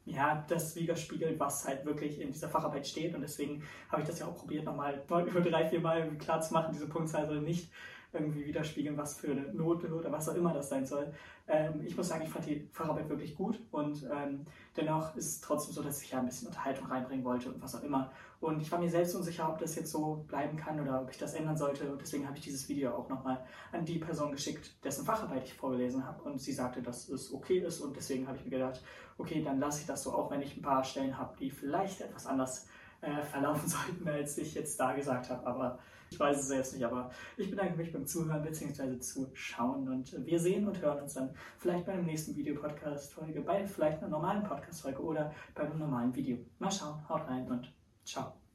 ja, 0.09 0.44
das 0.49 0.75
widerspiegelt, 0.77 1.38
was 1.38 1.66
halt 1.66 1.85
wirklich 1.85 2.21
in 2.21 2.33
dieser 2.33 2.49
Facharbeit 2.49 2.87
steht. 2.87 3.14
Und 3.14 3.23
deswegen 3.23 3.62
habe 3.90 4.03
ich 4.03 4.09
das 4.09 4.18
ja 4.18 4.27
auch 4.27 4.37
probiert, 4.37 4.64
nochmal 4.64 5.03
über 5.07 5.40
drei, 5.40 5.68
vier 5.68 5.81
Mal 5.81 6.09
klar 6.18 6.40
zu 6.40 6.55
machen, 6.55 6.73
diese 6.73 6.88
Punktzahl 6.88 7.27
soll 7.27 7.40
nicht 7.40 7.71
irgendwie 8.12 8.47
widerspiegeln, 8.47 8.97
was 8.97 9.18
für 9.18 9.31
eine 9.31 9.53
Note 9.53 9.92
oder 9.92 10.11
was 10.11 10.29
auch 10.29 10.35
immer 10.35 10.53
das 10.53 10.68
sein 10.68 10.87
soll. 10.87 11.12
Ähm, 11.47 11.83
ich 11.85 11.97
muss 11.97 12.09
sagen, 12.09 12.25
ich 12.25 12.31
fand 12.31 12.47
die 12.47 12.68
Facharbeit 12.73 13.09
wirklich 13.09 13.35
gut 13.35 13.61
und 13.71 14.09
ähm, 14.11 14.44
dennoch 14.77 15.14
ist 15.16 15.27
es 15.27 15.40
trotzdem 15.40 15.75
so, 15.75 15.83
dass 15.83 16.03
ich 16.03 16.11
ja 16.11 16.18
ein 16.18 16.27
bisschen 16.27 16.49
Unterhaltung 16.49 16.87
reinbringen 16.87 17.25
wollte 17.25 17.51
und 17.51 17.62
was 17.62 17.75
auch 17.75 17.83
immer. 17.83 18.11
Und 18.40 18.61
ich 18.61 18.71
war 18.71 18.79
mir 18.79 18.88
selbst 18.88 19.14
unsicher, 19.16 19.49
ob 19.49 19.59
das 19.59 19.75
jetzt 19.75 19.90
so 19.90 20.25
bleiben 20.29 20.57
kann 20.57 20.81
oder 20.81 21.03
ob 21.03 21.11
ich 21.11 21.18
das 21.18 21.35
ändern 21.35 21.57
sollte. 21.57 21.90
Und 21.90 22.01
deswegen 22.01 22.27
habe 22.27 22.37
ich 22.37 22.44
dieses 22.44 22.68
Video 22.68 22.92
auch 22.92 23.09
nochmal 23.09 23.44
an 23.73 23.85
die 23.85 23.99
Person 23.99 24.31
geschickt, 24.31 24.73
dessen 24.85 25.05
Facharbeit 25.05 25.44
ich 25.44 25.55
vorgelesen 25.55 26.07
habe. 26.07 26.23
Und 26.23 26.40
sie 26.40 26.53
sagte, 26.53 26.81
dass 26.81 27.09
es 27.09 27.33
okay 27.33 27.59
ist. 27.59 27.81
Und 27.81 27.97
deswegen 27.97 28.29
habe 28.29 28.38
ich 28.38 28.44
mir 28.44 28.51
gedacht, 28.51 28.81
okay, 29.16 29.42
dann 29.42 29.59
lasse 29.59 29.81
ich 29.81 29.87
das 29.87 30.05
so, 30.05 30.12
auch 30.12 30.31
wenn 30.31 30.40
ich 30.40 30.57
ein 30.57 30.62
paar 30.62 30.85
Stellen 30.85 31.18
habe, 31.18 31.37
die 31.37 31.51
vielleicht 31.51 32.01
etwas 32.01 32.27
anders 32.27 32.68
äh, 33.01 33.23
verlaufen 33.23 33.68
sollten, 33.68 34.09
als 34.09 34.38
ich 34.38 34.55
jetzt 34.55 34.79
da 34.79 34.92
gesagt 34.92 35.31
habe. 35.31 35.44
Aber 35.44 35.81
ich 36.11 36.18
weiß 36.18 36.38
es 36.38 36.49
selbst 36.49 36.75
nicht. 36.75 36.85
Aber 36.85 37.11
ich 37.37 37.51
bedanke 37.51 37.77
mich 37.77 37.92
beim 37.92 38.07
Zuhören 38.07 38.42
bzw. 38.42 38.99
Zuschauen. 38.99 39.88
Und 39.88 40.27
wir 40.27 40.38
sehen 40.38 40.66
und 40.66 40.81
hören 40.81 41.03
uns 41.03 41.14
dann 41.14 41.31
vielleicht 41.59 41.87
bei 41.87 41.92
einem 41.92 42.07
nächsten 42.07 42.37
Videopodcast-Folge, 42.37 43.40
bei 43.42 43.66
vielleicht 43.66 43.99
einer 43.99 44.09
normalen 44.09 44.42
Podcast-Folge 44.42 45.03
oder 45.03 45.33
bei 45.55 45.62
einem 45.62 45.79
normalen 45.79 46.14
Video. 46.14 46.38
Mal 46.59 46.71
schauen, 46.71 47.09
haut 47.09 47.27
rein 47.29 47.49
und 47.51 47.73
ciao. 48.05 48.48